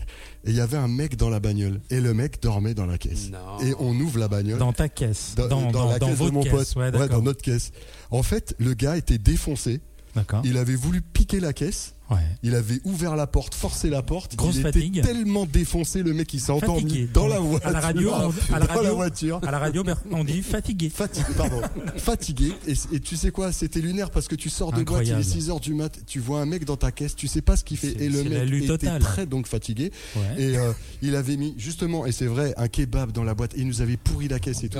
il 0.49 0.55
y 0.55 0.61
avait 0.61 0.77
un 0.77 0.87
mec 0.87 1.15
dans 1.17 1.29
la 1.29 1.39
bagnole, 1.39 1.81
et 1.89 1.99
le 1.99 2.13
mec 2.13 2.41
dormait 2.41 2.73
dans 2.73 2.85
la 2.85 2.97
caisse. 2.97 3.29
Non. 3.31 3.59
Et 3.65 3.73
on 3.79 3.95
ouvre 3.99 4.19
la 4.19 4.27
bagnole 4.27 4.59
Dans 4.59 4.73
ta 4.73 4.89
caisse. 4.89 5.33
dans, 5.35 5.47
Dans, 5.47 5.61
dans 5.63 5.71
dans, 5.71 5.89
la 5.89 5.99
dans 5.99 6.07
caisse 6.07 6.17
de 6.17 6.23
votre 6.23 6.33
mon 6.33 6.43
caisse. 6.43 6.73
pote, 6.75 6.93
Ouais, 6.95 7.07
dans 7.09 7.21
notre 7.21 7.41
caisse. 7.41 7.71
En 8.11 8.21
fait, 8.23 8.55
le 8.59 8.73
gars 8.73 8.95
était 8.97 9.17
défoncé. 9.17 9.81
D'accord. 10.15 10.41
Il 10.45 10.57
avait 10.57 10.75
voulu 10.75 11.01
piquer 11.01 11.39
la 11.39 11.53
caisse. 11.53 11.95
Ouais. 12.13 12.19
Il 12.43 12.55
avait 12.55 12.79
ouvert 12.83 13.15
la 13.15 13.27
porte, 13.27 13.55
forcé 13.55 13.89
la 13.89 14.01
porte. 14.01 14.35
Grosse 14.35 14.55
il 14.57 14.61
fatigue. 14.61 14.97
était 14.97 15.07
tellement 15.07 15.45
défoncé, 15.45 16.03
le 16.03 16.13
mec, 16.13 16.33
il 16.33 16.39
s'est 16.39 16.51
endormi 16.51 16.81
Fatigué. 16.83 17.09
dans 17.13 17.27
la 17.27 17.39
voiture. 17.39 17.67
À 17.67 17.71
la 17.71 17.79
radio, 17.79 18.11
on- 18.11 18.15
à 18.53 18.59
la 18.59 18.65
dans 18.67 18.73
la 18.73 18.73
radio, 18.79 18.95
voiture. 18.95 19.39
à 19.45 19.51
la 19.51 19.59
radio, 19.59 19.83
on 20.11 20.23
dit 20.23 20.41
fatigué. 20.41 20.89
Fatigué, 20.89 21.27
pardon. 21.37 21.61
Fatigué. 21.97 22.51
Et, 22.67 22.73
et 22.95 22.99
tu 22.99 23.15
sais 23.15 23.31
quoi, 23.31 23.51
c'était 23.51 23.79
lunaire 23.81 24.09
parce 24.11 24.27
que 24.27 24.35
tu 24.35 24.49
sors 24.49 24.71
de 24.71 24.83
boîte, 24.83 25.07
il 25.07 25.13
est 25.13 25.23
6 25.23 25.49
heures 25.49 25.59
du 25.59 25.73
mat, 25.73 25.99
tu 26.07 26.19
vois 26.19 26.41
un 26.41 26.45
mec 26.45 26.65
dans 26.65 26.77
ta 26.77 26.91
caisse, 26.91 27.15
tu 27.15 27.27
sais 27.27 27.41
pas 27.41 27.55
ce 27.57 27.63
qu'il 27.63 27.77
fait. 27.77 28.01
Et 28.01 28.09
le 28.09 28.23
mec 28.23 28.53
était 28.53 28.67
totale. 28.67 29.01
très 29.01 29.25
donc 29.25 29.47
fatigué. 29.47 29.91
Ouais. 30.15 30.41
Et 30.41 30.57
euh, 30.57 30.71
il 31.01 31.15
avait 31.15 31.37
mis, 31.37 31.53
justement, 31.57 32.05
et 32.05 32.11
c'est 32.11 32.25
vrai, 32.25 32.53
un 32.57 32.67
kebab 32.67 33.11
dans 33.11 33.23
la 33.23 33.33
boîte. 33.33 33.55
Et 33.55 33.61
il 33.61 33.67
nous 33.67 33.81
avait 33.81 33.97
pourri 33.97 34.27
la 34.27 34.39
caisse 34.39 34.63
et 34.63 34.69
tout. 34.69 34.79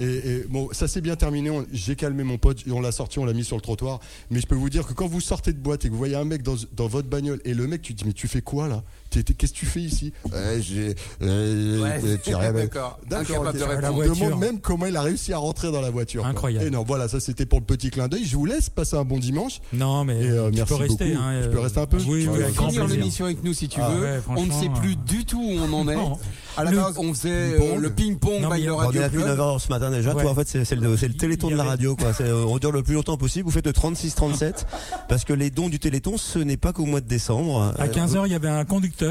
Et, 0.00 0.04
et 0.06 0.44
bon, 0.48 0.68
ça 0.72 0.88
s'est 0.88 1.00
bien 1.00 1.16
terminé. 1.16 1.50
J'ai 1.72 1.96
calmé 1.96 2.22
mon 2.24 2.38
pote 2.38 2.62
et 2.66 2.70
on 2.72 2.80
l'a 2.80 2.92
sorti, 2.92 3.18
on 3.18 3.24
l'a 3.24 3.32
mis 3.32 3.44
sur 3.44 3.56
le 3.56 3.62
trottoir. 3.62 4.00
Mais 4.30 4.40
je 4.40 4.46
peux 4.46 4.54
vous 4.54 4.70
dire 4.70 4.86
que 4.86 4.92
quand 4.92 5.06
vous 5.06 5.20
sortez 5.20 5.52
de 5.52 5.58
boîte 5.58 5.84
et 5.84 5.88
que 5.88 5.92
vous 5.92 5.98
voyez 5.98 6.16
un 6.16 6.24
mec 6.24 6.42
dans, 6.42 6.54
dans 6.74 6.86
votre 6.86 7.08
bagnole. 7.08 7.40
Et 7.44 7.54
le 7.54 7.66
mec, 7.66 7.82
tu 7.82 7.94
te 7.94 7.98
dis 7.98 8.04
mais 8.06 8.12
tu 8.12 8.28
fais 8.28 8.42
quoi 8.42 8.68
là? 8.68 8.82
Qu'est-ce 9.22 9.52
que 9.52 9.58
tu 9.58 9.66
fais 9.66 9.80
ici? 9.80 10.12
Ouais, 10.32 10.60
j'ai. 10.60 10.94
euh, 11.22 11.82
Ouais, 11.82 12.00
euh, 12.04 12.16
tu 12.22 12.30
d'accord. 12.54 12.98
Incapable 13.10 13.48
ok. 13.48 13.54
de 13.54 13.58
La 13.60 13.66
répondre. 13.66 13.90
On 13.90 13.94
voiture. 13.94 14.14
demande 14.26 14.40
même 14.40 14.58
comment 14.60 14.86
il 14.86 14.96
a 14.96 15.02
réussi 15.02 15.32
à 15.32 15.38
rentrer 15.38 15.70
dans 15.70 15.80
la 15.80 15.90
voiture. 15.90 16.22
quoi. 16.22 16.30
Incroyable. 16.30 16.66
Et 16.66 16.70
non, 16.70 16.82
voilà, 16.86 17.08
ça 17.08 17.20
c'était 17.20 17.46
pour 17.46 17.60
le 17.60 17.64
petit 17.64 17.90
clin 17.90 18.08
d'œil. 18.08 18.24
Je 18.24 18.36
vous 18.36 18.46
laisse 18.46 18.70
passer 18.70 18.96
un 18.96 19.04
bon 19.04 19.18
dimanche. 19.18 19.60
Non, 19.72 20.04
mais 20.04 20.20
Et, 20.22 20.30
euh, 20.30 20.50
tu 20.50 20.56
merci 20.56 20.72
peux 20.74 20.80
rester. 20.80 21.10
beaucoup. 21.12 21.22
Hein, 21.22 21.40
Je 21.42 21.48
euh, 21.48 21.52
peux 21.52 21.60
rester 21.60 21.80
un 21.80 21.86
peu 21.86 21.96
Oui, 21.98 22.24
Tu 22.24 22.28
oui, 22.30 22.42
avec 22.42 22.54
grand 22.54 22.68
finir 22.70 22.86
l'émission 22.88 23.24
avec 23.26 23.42
nous 23.44 23.54
si 23.54 23.68
tu 23.68 23.80
Ah, 23.80 23.88
veux. 23.90 24.02
ouais, 24.02 24.20
on 24.28 24.46
ne 24.46 24.52
sait 24.52 24.68
plus 24.80 24.92
euh, 24.92 25.04
du 25.06 25.24
tout 25.24 25.40
où 25.40 25.58
on 25.58 25.72
en 25.72 25.88
est. 25.88 25.94
Non. 25.96 26.18
À 26.56 26.64
la 26.64 26.70
Le- 26.70 26.76
base, 26.76 26.94
on 26.98 27.12
faisait 27.12 27.30
euh, 27.32 27.76
le 27.78 27.90
ping-pong 27.90 28.40
by 28.52 28.62
le 28.62 28.72
on 28.74 28.90
est 28.92 29.10
Club. 29.10 29.14
9h 29.38 29.58
ce 29.58 29.68
matin 29.68 29.90
déjà. 29.90 30.14
Ouais. 30.14 30.22
Toi, 30.22 30.30
en 30.30 30.34
fait, 30.34 30.46
c'est 30.64 30.76
le, 30.76 30.96
téléthon 31.16 31.48
de 31.50 31.56
la 31.56 31.64
radio. 31.64 31.96
Euh, 32.20 32.44
On 32.46 32.58
dure 32.58 32.70
le 32.72 32.82
plus 32.82 32.94
longtemps 32.94 33.16
possible. 33.16 33.44
Vous 33.46 33.50
faites 33.52 33.66
le 33.66 33.72
36-37 33.72 34.64
parce 35.08 35.24
que 35.24 35.32
les 35.32 35.50
dons 35.50 35.68
du 35.68 35.78
téléthon, 35.78 36.16
ce 36.16 36.38
n'est 36.38 36.56
pas 36.56 36.72
qu'au 36.72 36.84
mois 36.86 37.00
de 37.00 37.08
décembre. 37.08 37.72
À 37.78 37.84
Euh, 37.84 37.86
15h, 37.88 38.22
il 38.26 38.32
y 38.32 38.34
avait 38.34 38.48
un 38.48 38.64
conducteur. 38.64 39.03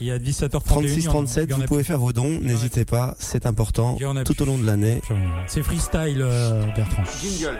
Et 0.00 0.12
à 0.12 0.18
17h31, 0.18 0.60
36-37, 0.60 1.44
il 1.44 1.50
y 1.50 1.52
a 1.52 1.56
vous 1.56 1.62
pouvez 1.64 1.84
faire 1.84 1.98
vos 1.98 2.12
dons. 2.12 2.38
N'hésitez 2.40 2.84
pas, 2.84 3.14
c'est 3.18 3.46
important. 3.46 3.96
Tout 4.24 4.42
au 4.42 4.44
long 4.44 4.58
de 4.58 4.66
l'année. 4.66 5.00
C'est 5.46 5.62
freestyle, 5.62 6.22
euh, 6.22 6.64
Bertrand. 6.76 7.04
Jingle. 7.20 7.58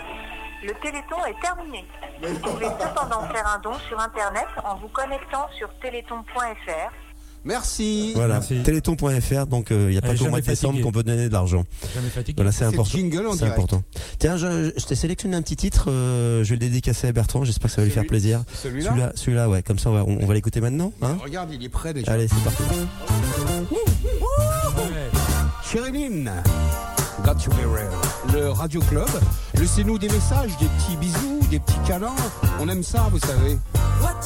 Le 0.63 0.73
Téléthon 0.83 1.25
est 1.27 1.41
terminé. 1.41 1.87
Vous 2.23 2.39
pouvez 2.39 2.67
cependant 2.67 3.27
faire 3.33 3.47
un 3.47 3.59
don 3.61 3.73
sur 3.89 3.99
Internet 3.99 4.47
en 4.63 4.77
vous 4.77 4.89
connectant 4.89 5.49
sur 5.57 5.71
téléthon.fr. 5.81 7.10
Merci. 7.45 8.13
Voilà, 8.15 8.41
téléthon.fr. 8.41 9.47
Donc, 9.47 9.71
euh, 9.71 9.87
il 9.89 9.93
n'y 9.93 9.99
a 9.99 10.03
pas 10.03 10.15
qu'au 10.15 10.29
mois 10.29 10.41
de 10.41 10.47
décembre 10.47 10.81
qu'on 10.81 10.93
peut 10.93 11.03
donner 11.03 11.29
de 11.29 11.33
l'argent. 11.33 11.65
Jamais 11.95 12.09
fatigué. 12.11 12.35
Voilà, 12.37 12.53
c'est 12.53 12.65
important. 12.65 13.83
C'est. 13.95 14.19
Tiens, 14.19 14.37
je, 14.37 14.71
je 14.77 14.85
t'ai 14.85 14.95
sélectionné 14.95 15.37
un 15.37 15.43
petit 15.43 15.57
titre. 15.57 15.87
euh, 15.89 16.45
je 16.45 16.51
vais 16.51 16.57
le 16.57 16.61
dédicacer 16.61 17.09
à 17.09 17.13
Bertrand. 17.13 17.45
J'espère 17.45 17.69
que 17.71 17.75
ça 17.75 17.81
va 17.81 17.87
lui 17.87 17.93
faire 17.93 18.07
plaisir. 18.07 18.43
Celui-là 18.53 18.91
Celui-là, 18.91 19.13
celui-là, 19.15 19.49
ouais. 19.49 19.63
Comme 19.63 19.79
ça, 19.79 19.91
on 19.91 19.95
va, 19.95 20.05
on 20.05 20.27
va 20.27 20.35
l'écouter 20.35 20.61
maintenant. 20.61 20.93
Hein 21.03 21.17
Regarde, 21.23 21.51
il 21.53 21.65
est 21.65 21.69
prêt 21.69 21.95
déjà. 21.95 22.13
Allez, 22.13 22.29
c'est 22.29 22.43
parti. 22.45 22.63
Sherilyn, 25.65 26.25
Got. 27.25 27.35
Le 28.33 28.51
Radio 28.51 28.81
Club. 28.83 29.09
Laissez-nous 29.59 29.99
des 29.99 30.09
messages, 30.09 30.57
des 30.59 30.67
petits 30.67 30.97
bisous, 30.97 31.41
des 31.51 31.61
petits 31.61 31.79
câlins. 31.87 32.15
On 32.61 32.69
aime 32.69 32.83
ça, 32.83 33.09
vous 33.11 33.19
savez. 33.19 33.59
What? 34.03 34.21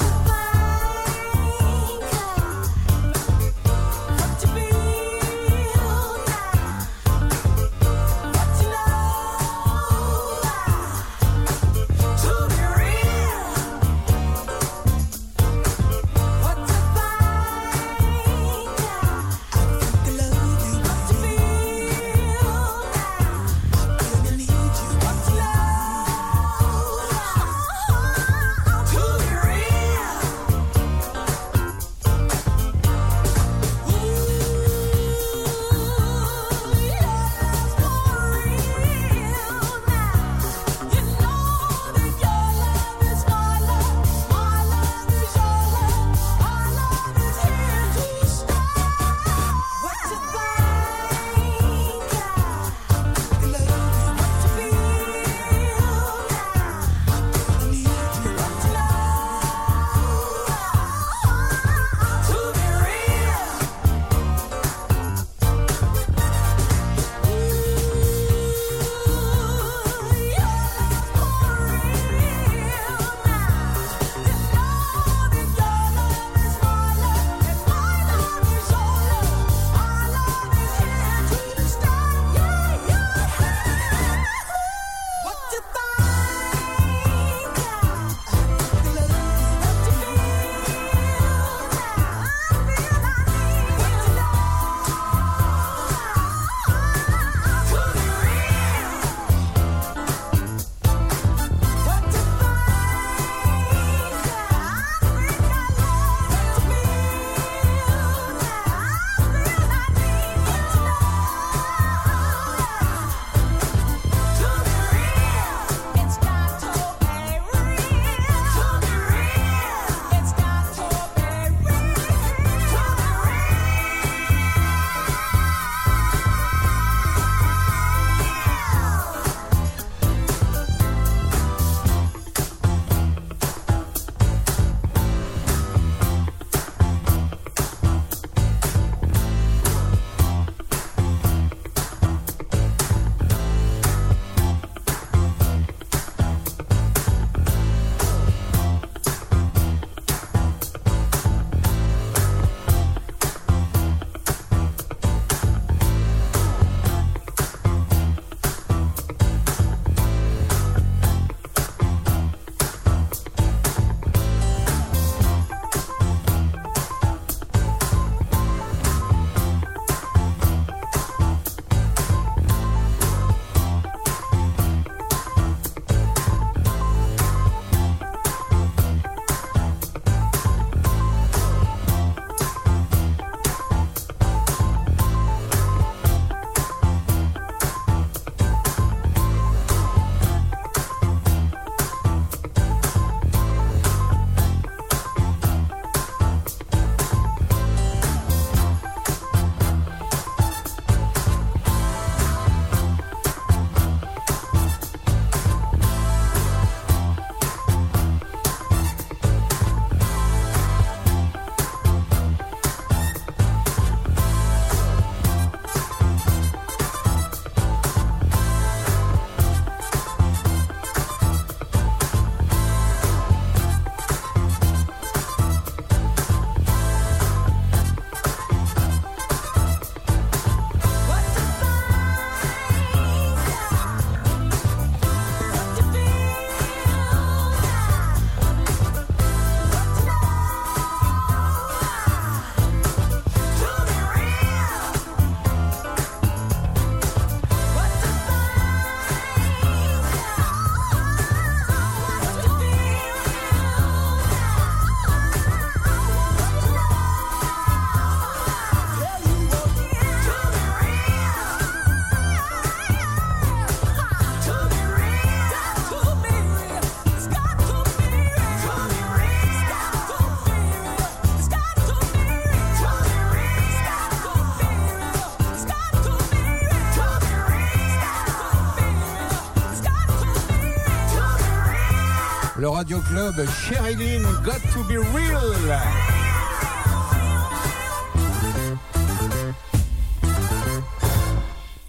Radio 282.75 282.99
Club 283.07 283.35
Sherilyn 283.47 284.23
Got 284.43 284.59
to 284.73 284.83
be 284.85 284.97
real. 285.15 285.55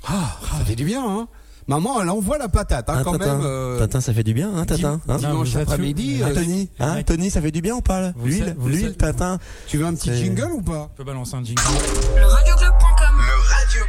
Ah, 0.08 0.38
ça 0.60 0.64
fait 0.66 0.76
du 0.76 0.86
bien, 0.86 1.04
hein 1.04 1.28
Maman, 1.68 2.00
elle 2.04 2.10
envoie 2.12 2.38
la 2.38 2.48
patate, 2.48 2.88
hein, 2.92 2.98
Hein, 3.00 3.04
quand 3.04 3.14
Tintin, 3.14 3.38
même. 3.38 3.42
euh, 3.44 3.80
Tintin, 3.80 4.00
ça 4.00 4.14
fait 4.14 4.22
du 4.24 4.36
bien, 4.36 4.52
hein, 4.56 4.66
Tintin. 4.66 5.02
hein 5.10 5.18
dimanche 5.18 5.56
après-midi. 5.56 6.22
Hein, 6.24 6.28
euh, 6.30 6.36
Tony, 6.36 6.70
hein, 6.80 7.02
Tony, 7.02 7.32
ça 7.32 7.42
fait 7.42 7.50
du 7.50 7.62
bien 7.64 7.74
ou 7.76 7.82
pas 7.82 8.12
L'huile, 8.24 8.56
l'huile, 8.64 8.96
Tintin. 8.96 9.40
tu 9.66 9.80
veux 9.80 9.86
un 9.88 9.96
petit 9.96 10.14
jingle 10.16 10.52
ou 10.52 10.62
pas 10.62 10.90
On 10.94 10.96
peut 10.96 11.04
balancer 11.04 11.34
un 11.36 11.44
jingle. 11.44 11.64
Le 12.16 12.24
Radio 12.26 12.54